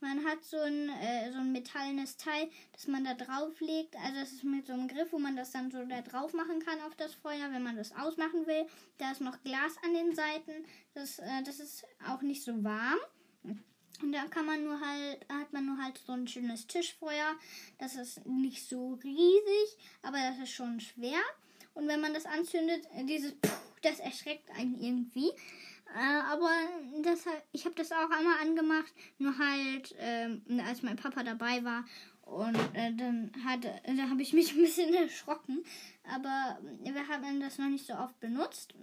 Man 0.00 0.24
hat 0.24 0.44
so 0.44 0.58
ein, 0.58 0.88
äh, 0.88 1.32
so 1.32 1.38
ein 1.38 1.52
metallenes 1.52 2.16
Teil, 2.16 2.48
das 2.72 2.86
man 2.86 3.04
da 3.04 3.14
drauf 3.14 3.60
legt. 3.60 3.96
Also 3.96 4.18
es 4.20 4.32
ist 4.32 4.44
mit 4.44 4.66
so 4.66 4.72
einem 4.72 4.88
Griff, 4.88 5.12
wo 5.12 5.18
man 5.18 5.36
das 5.36 5.50
dann 5.50 5.70
so 5.70 5.84
da 5.84 6.02
drauf 6.02 6.32
machen 6.34 6.60
kann 6.60 6.80
auf 6.82 6.94
das 6.94 7.14
Feuer, 7.14 7.50
wenn 7.52 7.62
man 7.62 7.76
das 7.76 7.92
ausmachen 7.96 8.46
will. 8.46 8.66
Da 8.98 9.10
ist 9.10 9.20
noch 9.20 9.42
Glas 9.42 9.76
an 9.84 9.94
den 9.94 10.14
Seiten. 10.14 10.64
Das, 10.94 11.18
äh, 11.18 11.42
das 11.44 11.58
ist 11.58 11.84
auch 12.06 12.22
nicht 12.22 12.44
so 12.44 12.62
warm. 12.62 12.98
Und 14.00 14.12
da 14.12 14.26
kann 14.26 14.46
man 14.46 14.62
nur 14.62 14.80
halt, 14.80 15.26
hat 15.28 15.52
man 15.52 15.66
nur 15.66 15.82
halt 15.82 15.98
so 15.98 16.12
ein 16.12 16.28
schönes 16.28 16.66
Tischfeuer. 16.66 17.34
Das 17.78 17.96
ist 17.96 18.24
nicht 18.26 18.68
so 18.68 18.94
riesig, 19.02 19.76
aber 20.02 20.18
das 20.18 20.38
ist 20.38 20.52
schon 20.52 20.78
schwer. 20.78 21.18
Und 21.74 21.88
wenn 21.88 22.00
man 22.00 22.14
das 22.14 22.26
anzündet, 22.26 22.86
dieses 23.08 23.34
Puh, 23.34 23.50
das 23.82 23.98
erschreckt 23.98 24.50
einen 24.50 24.80
irgendwie. 24.80 25.30
Äh, 25.94 26.20
aber 26.32 26.50
das, 27.02 27.24
ich 27.52 27.64
habe 27.64 27.74
das 27.74 27.92
auch 27.92 28.10
einmal 28.10 28.40
angemacht, 28.40 28.92
nur 29.18 29.36
halt, 29.38 29.92
äh, 29.92 30.38
als 30.62 30.82
mein 30.82 30.96
Papa 30.96 31.22
dabei 31.22 31.64
war. 31.64 31.84
Und 32.22 32.58
äh, 32.74 32.92
dann 32.94 33.32
hat, 33.44 33.64
da 33.64 34.10
habe 34.10 34.22
ich 34.22 34.32
mich 34.32 34.52
ein 34.54 34.60
bisschen 34.60 34.92
erschrocken. 34.94 35.64
Aber 36.04 36.58
wir 36.82 37.08
haben 37.08 37.40
das 37.40 37.58
noch 37.58 37.68
nicht 37.68 37.86
so 37.86 37.94
oft 37.94 38.18
benutzt. 38.20 38.74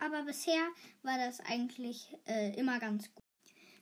Aber 0.00 0.22
bisher 0.22 0.68
war 1.02 1.18
das 1.18 1.40
eigentlich 1.40 2.16
äh, 2.26 2.58
immer 2.58 2.78
ganz 2.78 3.12
gut. 3.14 3.24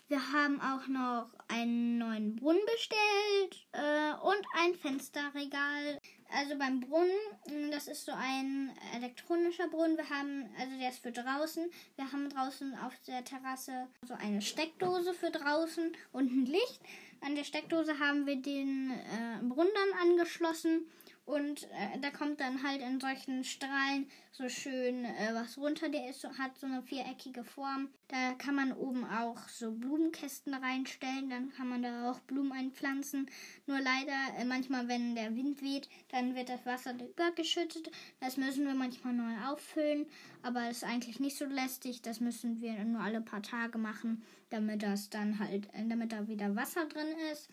Wir 0.09 0.33
haben 0.33 0.61
auch 0.61 0.89
noch 0.89 1.33
einen 1.49 1.97
neuen 1.97 2.37
Brunnen 2.37 2.61
bestellt 2.67 3.67
äh, 3.73 4.13
und 4.21 4.45
ein 4.59 4.75
Fensterregal. 4.75 5.99
Also 6.35 6.57
beim 6.57 6.81
Brunnen, 6.81 7.11
mm, 7.47 7.71
das 7.71 7.89
ist 7.89 8.07
so 8.07 8.13
ein 8.13 8.73
elektronischer 8.95 9.69
Brunnen. 9.69 9.97
Wir 9.97 10.09
haben, 10.09 10.49
also 10.59 10.79
der 10.79 10.89
ist 10.89 11.03
für 11.03 11.13
draußen. 11.13 11.71
Wir 11.97 12.11
haben 12.11 12.31
draußen 12.31 12.75
auf 12.79 12.93
der 13.07 13.25
Terrasse 13.25 13.87
so 14.07 14.15
eine 14.15 14.41
Steckdose 14.41 15.13
für 15.13 15.31
draußen 15.31 15.93
und 16.13 16.33
ein 16.33 16.47
Licht. 16.47 16.81
An 17.21 17.35
der 17.35 17.45
Steckdose 17.45 17.99
haben 17.99 18.27
wir 18.27 18.37
den 18.37 18.91
äh, 18.91 19.45
Brunnen 19.45 19.73
dann 19.75 20.11
angeschlossen 20.11 20.87
und 21.33 21.63
äh, 21.63 21.99
da 22.03 22.11
kommt 22.11 22.41
dann 22.41 22.63
halt 22.63 22.83
in 22.83 23.01
solchen 23.01 23.43
Strahlen 23.43 24.07
so 24.33 24.51
schön 24.51 25.07
äh, 25.07 25.31
was 25.33 25.57
runter. 25.57 25.89
Der 25.89 26.11
ist, 26.11 26.29
hat 26.39 26.59
so 26.59 26.67
eine 26.67 26.83
viereckige 26.83 27.43
Form. 27.43 27.89
Da 28.09 28.35
kann 28.35 28.55
man 28.55 28.75
oben 28.75 29.07
auch 29.07 29.49
so 29.49 29.73
Blumenkästen 29.73 30.53
reinstellen. 30.53 31.31
Dann 31.31 31.51
kann 31.51 31.69
man 31.69 31.83
da 31.83 32.11
auch 32.11 32.21
Blumen 32.21 32.53
einpflanzen. 32.53 33.31
Nur 33.67 33.81
leider, 33.81 34.13
äh, 34.39 34.45
manchmal, 34.45 34.89
wenn 34.89 35.15
der 35.15 35.35
Wind 35.35 35.63
weht, 35.63 35.89
dann 36.11 36.35
wird 36.35 36.51
das 36.51 36.67
Wasser 36.67 36.93
übergeschüttet. 36.93 37.91
Das 38.21 38.37
müssen 38.37 38.67
wir 38.67 38.75
manchmal 38.75 39.15
neu 39.15 39.35
auffüllen. 39.51 40.05
Aber 40.43 40.69
ist 40.69 40.85
eigentlich 40.85 41.19
nicht 41.19 41.39
so 41.39 41.47
lästig. 41.47 42.03
Das 42.03 42.21
müssen 42.21 42.61
wir 42.61 42.85
nur 42.85 43.01
alle 43.01 43.23
paar 43.23 43.43
Tage 43.43 43.79
machen, 43.79 44.23
damit 44.51 44.83
das 44.83 45.09
dann 45.09 45.39
halt, 45.39 45.73
äh, 45.73 45.89
damit 45.89 46.13
da 46.13 46.29
wieder 46.29 46.55
Wasser 46.55 46.85
drin 46.85 47.09
ist. 47.33 47.49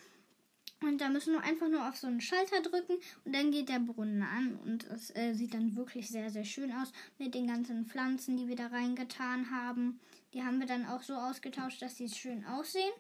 Und 0.82 1.02
da 1.02 1.10
müssen 1.10 1.34
wir 1.34 1.44
einfach 1.44 1.68
nur 1.68 1.88
auf 1.88 1.98
so 1.98 2.08
einen 2.08 2.22
Schalter 2.22 2.62
drücken 2.62 2.96
und 3.26 3.36
dann 3.36 3.52
geht 3.52 3.68
der 3.68 3.80
Brunnen 3.80 4.24
an. 4.24 4.58
Und 4.64 4.86
es 4.86 5.14
äh, 5.16 5.34
sieht 5.34 5.54
dann 5.54 5.76
wirklich 5.76 6.08
sehr, 6.10 6.30
sehr 6.30 6.46
schön 6.46 6.72
aus 6.72 6.94
mit 7.18 7.34
den 7.34 7.48
ganzen 7.48 7.86
Pflanzen, 7.86 8.38
die 8.38 8.48
wir 8.48 8.56
da 8.56 8.68
reingetan 8.68 9.52
haben. 9.52 10.00
Die 10.34 10.44
haben 10.44 10.60
wir 10.60 10.68
dann 10.68 10.86
auch 10.86 11.02
so 11.02 11.16
ausgetauscht, 11.16 11.82
dass 11.82 11.98
sie 11.98 12.08
schön 12.08 12.46
aussehen. 12.46 12.94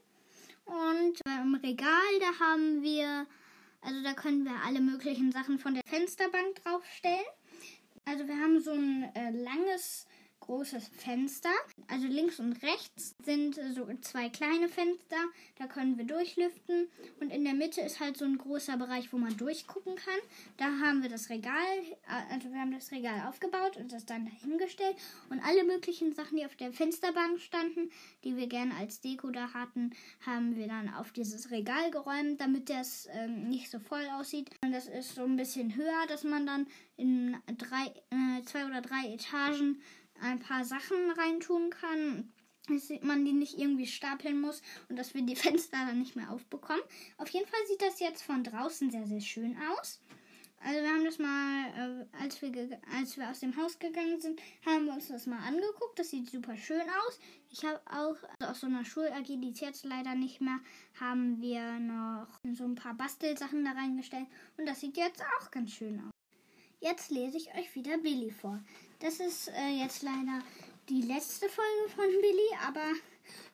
Und 0.65 1.21
äh, 1.25 1.41
im 1.41 1.55
Regal, 1.55 2.19
da 2.19 2.45
haben 2.45 2.81
wir, 2.81 3.25
also 3.81 4.03
da 4.03 4.13
können 4.13 4.43
wir 4.43 4.55
alle 4.65 4.81
möglichen 4.81 5.31
Sachen 5.31 5.57
von 5.57 5.73
der 5.73 5.83
Fensterbank 5.85 6.61
draufstellen. 6.63 7.25
Also 8.05 8.27
wir 8.27 8.37
haben 8.37 8.59
so 8.59 8.71
ein 8.71 9.03
äh, 9.15 9.31
langes 9.31 10.05
großes 10.49 10.87
Fenster. 10.87 11.51
Also 11.87 12.07
links 12.07 12.39
und 12.39 12.53
rechts 12.63 13.15
sind 13.23 13.59
so 13.75 13.87
zwei 14.01 14.29
kleine 14.29 14.67
Fenster, 14.67 15.17
da 15.59 15.67
können 15.67 15.97
wir 15.99 16.05
durchlüften. 16.05 16.87
Und 17.19 17.29
in 17.29 17.43
der 17.43 17.53
Mitte 17.53 17.81
ist 17.81 17.99
halt 17.99 18.17
so 18.17 18.25
ein 18.25 18.39
großer 18.39 18.75
Bereich, 18.77 19.13
wo 19.13 19.17
man 19.17 19.37
durchgucken 19.37 19.95
kann. 19.95 20.19
Da 20.57 20.65
haben 20.79 21.03
wir 21.03 21.09
das 21.09 21.29
Regal, 21.29 21.53
äh, 22.07 22.33
also 22.33 22.51
wir 22.51 22.59
haben 22.59 22.71
das 22.71 22.91
Regal 22.91 23.27
aufgebaut 23.27 23.77
und 23.77 23.91
das 23.91 24.07
dann 24.07 24.25
dahingestellt. 24.25 24.95
Und 25.29 25.39
alle 25.45 25.63
möglichen 25.63 26.13
Sachen, 26.13 26.37
die 26.37 26.45
auf 26.45 26.55
der 26.55 26.73
Fensterbank 26.73 27.39
standen, 27.39 27.91
die 28.23 28.35
wir 28.35 28.47
gerne 28.47 28.73
als 28.75 29.01
Deko 29.01 29.29
da 29.29 29.53
hatten, 29.53 29.91
haben 30.25 30.55
wir 30.55 30.67
dann 30.67 30.91
auf 30.95 31.11
dieses 31.11 31.51
Regal 31.51 31.91
geräumt, 31.91 32.41
damit 32.41 32.71
das 32.71 33.07
ähm, 33.11 33.49
nicht 33.49 33.69
so 33.69 33.77
voll 33.77 34.07
aussieht. 34.17 34.49
Und 34.63 34.71
das 34.71 34.87
ist 34.87 35.13
so 35.13 35.25
ein 35.25 35.35
bisschen 35.35 35.75
höher, 35.75 36.07
dass 36.07 36.23
man 36.23 36.47
dann 36.47 36.65
in 36.97 37.37
drei, 37.57 37.93
äh, 38.09 38.43
zwei 38.45 38.65
oder 38.65 38.81
drei 38.81 39.13
Etagen 39.13 39.81
ein 40.21 40.39
paar 40.39 40.65
Sachen 40.65 41.11
reintun 41.11 41.69
kann, 41.69 42.31
dass 42.67 42.89
man 43.01 43.25
die 43.25 43.33
nicht 43.33 43.57
irgendwie 43.57 43.87
stapeln 43.87 44.39
muss 44.39 44.61
und 44.89 44.97
dass 44.97 45.13
wir 45.13 45.21
die 45.21 45.35
Fenster 45.37 45.77
dann 45.85 45.99
nicht 45.99 46.15
mehr 46.15 46.31
aufbekommen. 46.31 46.81
Auf 47.17 47.29
jeden 47.29 47.47
Fall 47.47 47.59
sieht 47.67 47.81
das 47.81 47.99
jetzt 47.99 48.21
von 48.23 48.43
draußen 48.43 48.91
sehr, 48.91 49.07
sehr 49.07 49.21
schön 49.21 49.57
aus. 49.71 49.99
Also 50.61 50.81
wir 50.81 50.89
haben 50.89 51.05
das 51.05 51.19
mal, 51.19 52.05
äh, 52.11 52.21
als, 52.21 52.41
wir 52.41 52.51
als 52.93 53.17
wir 53.17 53.29
aus 53.29 53.39
dem 53.39 53.55
Haus 53.55 53.79
gegangen 53.79 54.19
sind, 54.19 54.41
haben 54.65 54.85
wir 54.85 54.93
uns 54.93 55.07
das 55.07 55.25
mal 55.25 55.39
angeguckt. 55.39 55.97
Das 55.97 56.09
sieht 56.09 56.29
super 56.29 56.57
schön 56.57 56.81
aus. 56.81 57.19
Ich 57.49 57.63
habe 57.63 57.79
auch 57.85 58.17
also 58.39 58.51
aus 58.51 58.59
so 58.59 58.67
einer 58.67 58.83
Schul-AG, 58.83 59.25
die 59.25 59.51
ist 59.51 59.61
jetzt 59.61 59.85
leider 59.85 60.15
nicht 60.15 60.41
mehr, 60.41 60.59
haben 60.99 61.41
wir 61.41 61.79
noch 61.79 62.27
so 62.53 62.65
ein 62.65 62.75
paar 62.75 62.93
Bastelsachen 62.93 63.63
da 63.63 63.71
reingestellt. 63.71 64.27
Und 64.57 64.67
das 64.67 64.81
sieht 64.81 64.97
jetzt 64.97 65.23
auch 65.39 65.49
ganz 65.49 65.71
schön 65.71 66.01
aus. 66.01 66.11
Jetzt 66.81 67.09
lese 67.09 67.37
ich 67.37 67.53
euch 67.55 67.73
wieder 67.75 67.97
Billy 67.97 68.31
vor. 68.31 68.61
Das 68.99 69.21
ist 69.21 69.47
äh, 69.47 69.69
jetzt 69.69 70.03
leider 70.03 70.43
die 70.89 71.01
letzte 71.01 71.47
Folge 71.47 71.89
von 71.95 72.05
Billy, 72.21 72.49
aber 72.67 72.91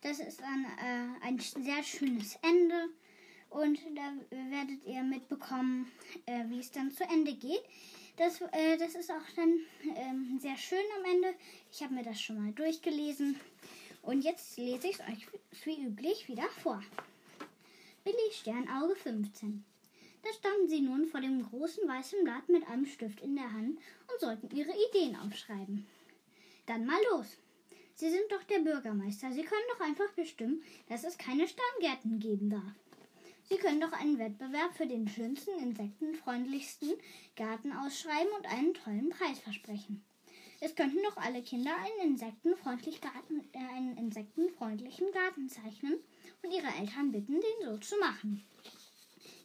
das 0.02 0.20
ist 0.20 0.42
dann 0.42 0.66
äh, 0.66 1.26
ein 1.26 1.38
sehr 1.40 1.84
schönes 1.84 2.38
Ende. 2.42 2.90
Und 3.52 3.80
da 3.96 4.12
werdet 4.32 4.84
ihr 4.86 5.04
mitbekommen, 5.04 5.92
äh, 6.26 6.46
wie 6.48 6.60
es 6.60 6.72
dann 6.72 6.92
zu 6.92 7.04
Ende 7.04 7.36
geht. 7.36 7.62
Das, 8.18 8.42
äh, 8.42 8.78
das 8.78 8.96
ist 8.96 9.12
auch 9.12 9.30
dann 9.36 9.60
ähm, 9.96 10.40
sehr 10.42 10.58
schön 10.58 10.84
am 10.98 11.12
Ende. 11.14 11.36
Ich 11.72 11.84
habe 11.84 11.94
mir 11.94 12.04
das 12.04 12.20
schon 12.20 12.44
mal 12.44 12.52
durchgelesen. 12.54 13.40
Und 14.02 14.24
jetzt 14.24 14.58
lese 14.58 14.88
ich 14.88 14.96
es 14.96 15.02
euch 15.02 15.28
wie 15.64 15.86
üblich 15.86 16.28
wieder 16.28 16.50
vor. 16.64 16.82
Billy 18.04 18.32
Sternauge 18.32 18.96
15. 18.96 19.64
Da 20.26 20.34
standen 20.34 20.68
sie 20.68 20.82
nun 20.82 21.06
vor 21.06 21.22
dem 21.22 21.48
großen 21.48 21.88
weißen 21.88 22.24
Blatt 22.24 22.50
mit 22.50 22.68
einem 22.68 22.88
Stift 22.88 23.22
in 23.22 23.36
der 23.36 23.54
Hand 23.54 23.78
und 24.12 24.20
sollten 24.20 24.56
ihre 24.56 24.72
Ideen 24.90 25.16
aufschreiben. 25.18 25.86
Dann 26.66 26.88
mal 26.88 27.00
los. 27.12 27.38
Sie 27.94 28.10
sind 28.10 28.32
doch 28.32 28.42
der 28.44 28.58
Bürgermeister. 28.60 29.32
Sie 29.32 29.44
können 29.44 29.62
doch 29.72 29.86
einfach 29.86 30.12
bestimmen, 30.14 30.64
dass 30.90 31.04
es 31.04 31.20
keine 31.20 31.48
Steingärten 31.48 32.18
geben 32.20 32.50
darf. 32.50 32.74
Sie 33.50 33.58
können 33.58 33.80
doch 33.80 33.92
einen 33.92 34.18
Wettbewerb 34.18 34.76
für 34.76 34.88
den 34.88 35.08
schönsten, 35.08 35.60
insektenfreundlichsten 35.60 36.94
Garten 37.36 37.72
ausschreiben 37.72 38.34
und 38.36 38.48
einen 38.48 38.74
tollen 38.74 39.10
Preis 39.10 39.38
versprechen. 39.38 40.04
Es 40.60 40.74
könnten 40.74 41.04
doch 41.04 41.18
alle 41.18 41.44
Kinder 41.44 41.76
einen, 41.78 42.14
insektenfreundlich 42.14 43.00
Garten, 43.00 43.48
äh, 43.54 43.76
einen 43.76 43.96
insektenfreundlichen 43.96 45.12
Garten 45.12 45.50
zeichnen 45.50 46.00
und 46.42 46.52
ihre 46.52 46.74
Eltern 46.80 47.12
bitten, 47.12 47.34
den 47.34 47.66
so 47.70 47.78
zu 47.78 47.96
machen. 47.98 48.44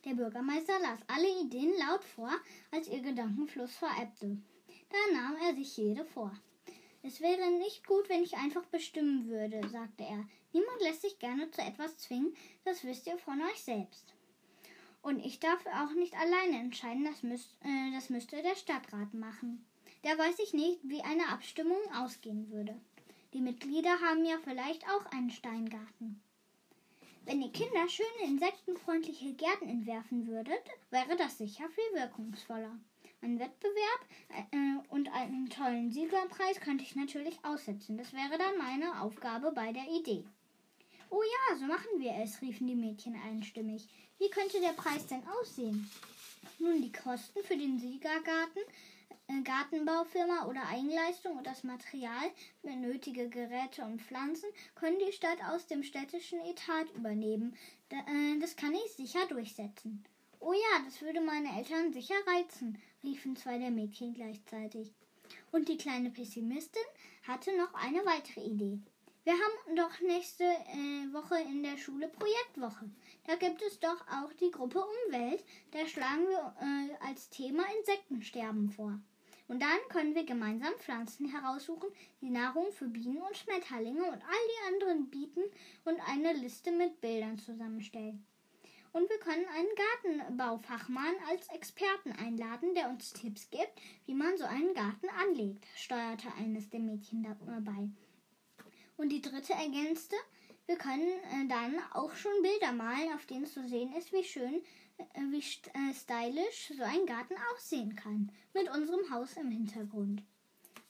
Der 0.04 0.14
Bürgermeister 0.14 0.78
las 0.80 1.00
alle 1.08 1.28
Ideen 1.42 1.72
laut 1.78 2.04
vor, 2.04 2.32
als 2.70 2.88
ihr 2.88 3.00
Gedankenfluss 3.00 3.76
verebbte. 3.76 4.38
Da 4.88 4.96
nahm 5.12 5.36
er 5.46 5.54
sich 5.54 5.76
jede 5.76 6.04
vor. 6.04 6.32
Es 7.02 7.20
wäre 7.20 7.50
nicht 7.58 7.86
gut, 7.86 8.08
wenn 8.08 8.22
ich 8.22 8.36
einfach 8.36 8.64
bestimmen 8.66 9.28
würde, 9.28 9.60
sagte 9.68 10.04
er. 10.04 10.24
Niemand 10.52 10.80
lässt 10.80 11.02
sich 11.02 11.18
gerne 11.18 11.50
zu 11.50 11.62
etwas 11.62 11.96
zwingen, 11.98 12.34
das 12.64 12.84
wisst 12.84 13.06
ihr 13.06 13.18
von 13.18 13.40
euch 13.42 13.62
selbst. 13.62 14.14
Und 15.02 15.24
ich 15.24 15.38
darf 15.38 15.64
auch 15.66 15.92
nicht 15.94 16.14
alleine 16.14 16.58
entscheiden, 16.58 17.04
das, 17.04 17.22
müsst, 17.22 17.56
äh, 17.62 17.92
das 17.94 18.10
müsste 18.10 18.42
der 18.42 18.56
Stadtrat 18.56 19.14
machen. 19.14 19.64
Da 20.02 20.16
weiß 20.16 20.38
ich 20.40 20.52
nicht, 20.52 20.80
wie 20.82 21.02
eine 21.02 21.28
Abstimmung 21.28 21.80
ausgehen 21.94 22.50
würde. 22.50 22.78
Die 23.32 23.40
Mitglieder 23.40 24.00
haben 24.00 24.24
ja 24.24 24.38
vielleicht 24.42 24.84
auch 24.88 25.06
einen 25.12 25.30
Steingarten. 25.30 26.22
Wenn 27.30 27.42
ihr 27.42 27.52
Kinder 27.52 27.88
schöne 27.88 28.28
insektenfreundliche 28.28 29.34
Gärten 29.34 29.68
entwerfen 29.68 30.26
würdet, 30.26 30.64
wäre 30.90 31.16
das 31.16 31.38
sicher 31.38 31.62
viel 31.68 32.00
wirkungsvoller. 32.00 32.76
Ein 33.22 33.38
Wettbewerb 33.38 34.00
äh, 34.50 34.88
und 34.88 35.08
einen 35.12 35.48
tollen 35.48 35.92
Siegerpreis 35.92 36.58
könnte 36.58 36.82
ich 36.82 36.96
natürlich 36.96 37.38
aussetzen. 37.44 37.96
Das 37.96 38.12
wäre 38.12 38.36
dann 38.36 38.58
meine 38.58 39.00
Aufgabe 39.00 39.52
bei 39.52 39.72
der 39.72 39.84
Idee. 39.84 40.24
Oh 41.08 41.22
ja, 41.22 41.56
so 41.56 41.66
machen 41.66 42.00
wir 42.00 42.16
es, 42.20 42.42
riefen 42.42 42.66
die 42.66 42.74
Mädchen 42.74 43.14
einstimmig. 43.14 43.86
Wie 44.18 44.30
könnte 44.30 44.60
der 44.60 44.72
Preis 44.72 45.06
denn 45.06 45.22
aussehen? 45.40 45.88
Nun, 46.58 46.82
die 46.82 46.90
Kosten 46.90 47.44
für 47.44 47.56
den 47.56 47.78
Siegergarten 47.78 48.62
äh, 48.62 48.99
Gartenbaufirma 49.44 50.46
oder 50.46 50.66
Eigenleistung 50.68 51.36
und 51.36 51.46
das 51.46 51.64
Material, 51.64 52.30
nötige 52.62 53.28
Geräte 53.28 53.82
und 53.84 54.02
Pflanzen 54.02 54.48
können 54.74 54.98
die 54.98 55.12
Stadt 55.12 55.38
aus 55.50 55.66
dem 55.66 55.82
städtischen 55.82 56.40
Etat 56.40 56.90
übernehmen. 56.94 57.56
Äh, 57.90 58.38
das 58.40 58.56
kann 58.56 58.74
ich 58.74 58.92
sicher 58.92 59.26
durchsetzen. 59.28 60.04
Oh 60.40 60.52
ja, 60.52 60.84
das 60.84 61.02
würde 61.02 61.20
meine 61.20 61.56
Eltern 61.58 61.92
sicher 61.92 62.14
reizen, 62.26 62.78
riefen 63.02 63.36
zwei 63.36 63.58
der 63.58 63.70
Mädchen 63.70 64.14
gleichzeitig. 64.14 64.90
Und 65.52 65.68
die 65.68 65.76
kleine 65.76 66.10
Pessimistin 66.10 66.82
hatte 67.26 67.56
noch 67.56 67.74
eine 67.74 68.04
weitere 68.06 68.40
Idee. 68.40 68.78
Wir 69.22 69.34
haben 69.34 69.76
doch 69.76 70.00
nächste 70.00 70.44
äh, 70.44 71.12
Woche 71.12 71.38
in 71.42 71.62
der 71.62 71.76
Schule 71.76 72.08
Projektwoche. 72.08 72.90
Da 73.26 73.36
gibt 73.36 73.60
es 73.62 73.78
doch 73.78 74.00
auch 74.08 74.32
die 74.40 74.50
Gruppe 74.50 74.82
Umwelt. 74.82 75.44
Da 75.72 75.86
schlagen 75.86 76.26
wir 76.26 76.54
äh, 76.60 77.06
als 77.06 77.28
Thema 77.28 77.64
Insektensterben 77.78 78.70
vor. 78.70 78.98
Und 79.50 79.60
dann 79.60 79.80
können 79.88 80.14
wir 80.14 80.24
gemeinsam 80.24 80.72
Pflanzen 80.78 81.26
heraussuchen, 81.26 81.90
die 82.20 82.30
Nahrung 82.30 82.70
für 82.70 82.86
Bienen 82.86 83.20
und 83.20 83.36
Schmetterlinge 83.36 84.04
und 84.04 84.22
all 84.22 84.22
die 84.22 84.72
anderen 84.72 85.10
bieten 85.10 85.42
und 85.84 85.98
eine 86.08 86.34
Liste 86.34 86.70
mit 86.70 87.00
Bildern 87.00 87.36
zusammenstellen. 87.36 88.24
Und 88.92 89.10
wir 89.10 89.18
können 89.18 89.46
einen 89.46 90.20
Gartenbaufachmann 90.22 91.16
als 91.28 91.48
Experten 91.48 92.12
einladen, 92.12 92.76
der 92.76 92.90
uns 92.90 93.12
Tipps 93.12 93.50
gibt, 93.50 93.72
wie 94.06 94.14
man 94.14 94.38
so 94.38 94.44
einen 94.44 94.72
Garten 94.72 95.08
anlegt, 95.18 95.66
steuerte 95.74 96.32
eines 96.38 96.70
der 96.70 96.78
Mädchen 96.78 97.24
dabei. 97.24 97.88
Und 98.96 99.08
die 99.08 99.20
dritte 99.20 99.54
ergänzte, 99.54 100.14
wir 100.66 100.76
können 100.76 101.08
äh, 101.08 101.48
dann 101.48 101.74
auch 101.92 102.14
schon 102.14 102.40
Bilder 102.42 102.70
malen, 102.70 103.12
auf 103.14 103.26
denen 103.26 103.46
zu 103.46 103.66
sehen 103.66 103.92
ist, 103.96 104.12
wie 104.12 104.22
schön, 104.22 104.62
wie 105.30 105.38
äh, 105.38 105.94
stylisch 105.94 106.72
so 106.76 106.82
ein 106.82 107.06
Garten 107.06 107.34
aussehen 107.52 107.96
kann, 107.96 108.30
mit 108.54 108.68
unserem 108.70 109.10
Haus 109.10 109.36
im 109.36 109.50
Hintergrund. 109.50 110.22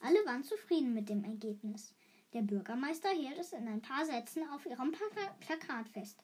Alle 0.01 0.25
waren 0.27 0.45
zufrieden 0.45 0.95
mit 0.95 1.09
dem 1.09 1.25
Ergebnis. 1.25 1.95
Der 2.33 2.43
Bürgermeister 2.43 3.11
hielt 3.11 3.39
es 3.39 3.53
in 3.53 3.67
ein 3.69 3.83
paar 3.83 4.05
Sätzen 4.05 4.49
auf 4.51 4.65
ihrem 4.67 4.93
Plakat 5.41 5.89
fest. 5.89 6.19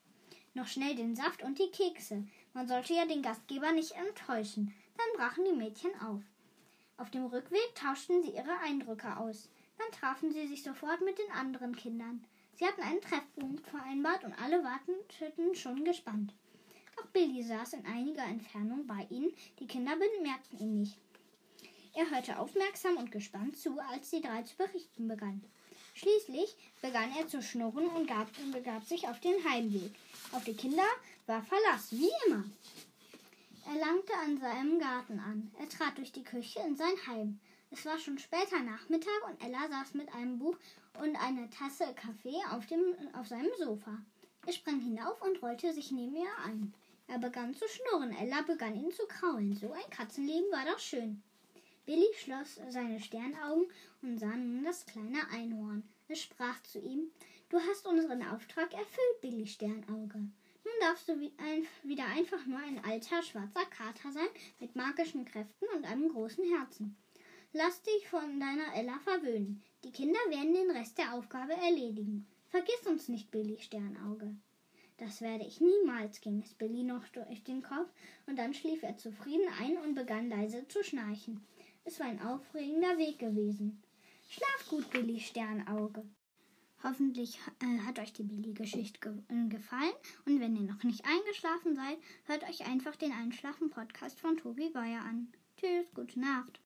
Noch 0.55 0.67
schnell 0.67 0.95
den 0.95 1.15
Saft 1.15 1.43
und 1.43 1.59
die 1.59 1.71
Kekse. 1.71 2.27
Man 2.55 2.67
sollte 2.67 2.95
ja 2.95 3.05
den 3.05 3.23
Gastgeber 3.23 3.73
nicht 3.73 3.93
enttäuschen. 3.93 4.73
Dann 4.97 5.19
brachen 5.19 5.45
die 5.45 5.57
Mädchen 5.57 5.91
auf. 6.01 6.23
Auf 6.97 7.11
dem 7.11 7.27
Rückweg 7.27 7.75
tauschten 7.75 8.23
sie 8.23 8.31
ihre 8.31 8.59
Eindrücke 8.65 9.19
aus. 9.19 9.51
Dann 9.77 9.93
trafen 9.93 10.33
sie 10.33 10.47
sich 10.47 10.63
sofort 10.63 11.03
mit 11.03 11.19
den 11.19 11.31
anderen 11.33 11.77
Kindern. 11.77 12.25
Sie 12.55 12.65
hatten 12.65 12.81
einen 12.81 13.03
Treffpunkt 13.03 13.67
vereinbart 13.67 14.25
und 14.25 14.33
alle 14.41 14.65
warteten 14.65 15.55
schon 15.55 15.85
gespannt. 15.85 16.33
Billy 17.17 17.43
saß 17.43 17.73
in 17.73 17.87
einiger 17.87 18.25
Entfernung 18.25 18.87
bei 18.87 19.07
ihnen. 19.09 19.33
Die 19.59 19.67
Kinder 19.67 19.97
bemerkten 19.97 20.59
ihn 20.59 20.81
nicht. 20.81 20.99
Er 21.95 22.11
hörte 22.11 22.39
aufmerksam 22.39 22.99
und 22.99 23.11
gespannt 23.11 23.57
zu, 23.57 23.79
als 23.91 24.11
die 24.11 24.21
drei 24.21 24.43
zu 24.43 24.55
berichten 24.59 25.09
begannen. 25.09 25.43
Schließlich 25.95 26.55
begann 26.83 27.11
er 27.19 27.27
zu 27.27 27.41
schnurren 27.41 27.87
und 27.87 28.07
gab, 28.07 28.29
begab 28.53 28.85
sich 28.85 29.09
auf 29.09 29.19
den 29.21 29.43
Heimweg. 29.49 29.93
Auf 30.33 30.45
die 30.45 30.53
Kinder 30.53 30.85
war 31.25 31.43
Verlass, 31.43 31.91
wie 31.91 32.11
immer. 32.27 32.45
Er 33.65 33.81
langte 33.81 34.13
an 34.23 34.39
seinem 34.39 34.79
Garten 34.79 35.19
an. 35.19 35.51
Er 35.59 35.71
trat 35.71 35.97
durch 35.97 36.13
die 36.13 36.23
Küche 36.23 36.61
in 36.69 36.77
sein 36.77 37.07
Heim. 37.07 37.41
Es 37.71 37.87
war 37.87 37.99
schon 37.99 38.19
später 38.19 38.61
Nachmittag 38.61 39.27
und 39.27 39.43
Ella 39.43 39.67
saß 39.71 39.95
mit 39.95 40.13
einem 40.13 40.39
Buch 40.39 40.59
und 41.01 41.17
einer 41.17 41.49
Tasse 41.49 41.95
Kaffee 41.95 42.45
auf, 42.51 42.67
dem, 42.67 42.95
auf 43.19 43.27
seinem 43.27 43.53
Sofa. 43.59 44.03
Er 44.45 44.53
sprang 44.53 44.81
hinauf 44.81 45.23
und 45.23 45.43
rollte 45.43 45.73
sich 45.73 45.91
neben 45.93 46.15
ihr 46.15 46.29
ein. 46.45 46.75
Er 47.09 47.19
begann 47.19 47.55
zu 47.55 47.65
schnurren. 47.69 48.17
Ella 48.17 48.43
begann 48.43 48.75
ihn 48.75 48.91
zu 48.93 49.07
kraulen. 49.07 49.55
So 49.55 49.73
ein 49.73 49.91
Katzenleben 49.91 50.51
war 50.51 50.65
doch 50.65 50.79
schön. 50.79 51.23
Billy 51.87 52.09
schloss 52.17 52.61
seine 52.69 53.01
Sternaugen 53.01 53.67
und 54.03 54.19
sah 54.19 54.35
nun 54.37 54.65
das 54.65 54.87
kleine 54.87 55.29
Einhorn. 55.31 55.85
Es 56.09 56.23
sprach 56.23 56.61
zu 56.65 56.81
ihm: 56.81 57.13
Du 57.49 57.61
hast 57.61 57.87
unseren 57.87 58.27
Auftrag 58.27 58.73
erfüllt, 58.73 59.21
Billy 59.21 59.47
Sternauge. 59.47 60.19
Nun 60.19 60.75
darfst 60.81 61.09
du 61.09 61.21
wieder 61.21 62.07
einfach 62.07 62.45
nur 62.47 62.59
ein 62.59 62.85
alter 62.85 63.23
schwarzer 63.23 63.67
Kater 63.67 64.11
sein 64.11 64.29
mit 64.59 64.75
magischen 64.75 65.25
Kräften 65.25 65.69
und 65.77 65.85
einem 65.85 66.09
großen 66.09 66.45
Herzen. 66.57 66.97
Lass 67.53 67.81
dich 67.83 68.09
von 68.09 68.41
deiner 68.41 68.75
Ella 68.75 68.99
verwöhnen. 69.05 69.63
Die 69.85 69.93
Kinder 69.93 70.19
werden 70.29 70.55
den 70.55 70.73
Rest 70.73 70.99
der 70.99 71.15
Aufgabe 71.15 71.53
erledigen. 71.53 72.27
Vergiss 72.49 72.85
uns 72.87 73.09
nicht, 73.09 73.31
Billy 73.31 73.59
Sternauge. 73.61 74.35
Das 74.99 75.21
werde 75.21 75.45
ich 75.45 75.61
niemals, 75.61 76.21
ging 76.21 76.41
es 76.43 76.55
Billy 76.55 76.83
noch 76.83 77.07
durch 77.09 77.45
den 77.45 77.63
Kopf, 77.63 77.91
und 78.27 78.39
dann 78.39 78.55
schlief 78.55 78.83
er 78.83 78.97
zufrieden 78.97 79.47
ein 79.61 79.77
und 79.79 79.95
begann 79.95 80.29
leise 80.31 80.67
zu 80.69 80.83
schnarchen. 80.83 81.47
Es 81.85 82.01
war 82.01 82.07
ein 82.07 82.23
aufregender 82.23 82.97
Weg 82.97 83.19
gewesen. 83.19 83.83
Schlaf 84.29 84.69
gut, 84.69 84.91
Billy 84.91 85.21
Sternauge. 85.21 86.03
Hoffentlich 86.83 87.39
äh, 87.63 87.79
hat 87.87 87.99
euch 87.99 88.13
die 88.13 88.23
Billy-Geschichte 88.23 89.01
ge 89.01 89.13
äh, 89.29 89.49
gefallen. 89.49 89.95
Und 90.25 90.41
wenn 90.41 90.57
ihr 90.57 90.63
noch 90.63 90.83
nicht 90.83 91.05
eingeschlafen 91.05 91.75
seid, 91.75 91.99
hört 92.25 92.43
euch 92.49 92.67
einfach 92.67 92.97
den 92.97 93.13
Einschlafen-Podcast 93.13 94.21
von 94.21 94.37
Tobi 94.37 94.71
Geuer 94.71 95.01
an. 95.01 95.33
Tschüss, 95.57 95.93
gute 95.95 96.21
Nacht. 96.21 96.53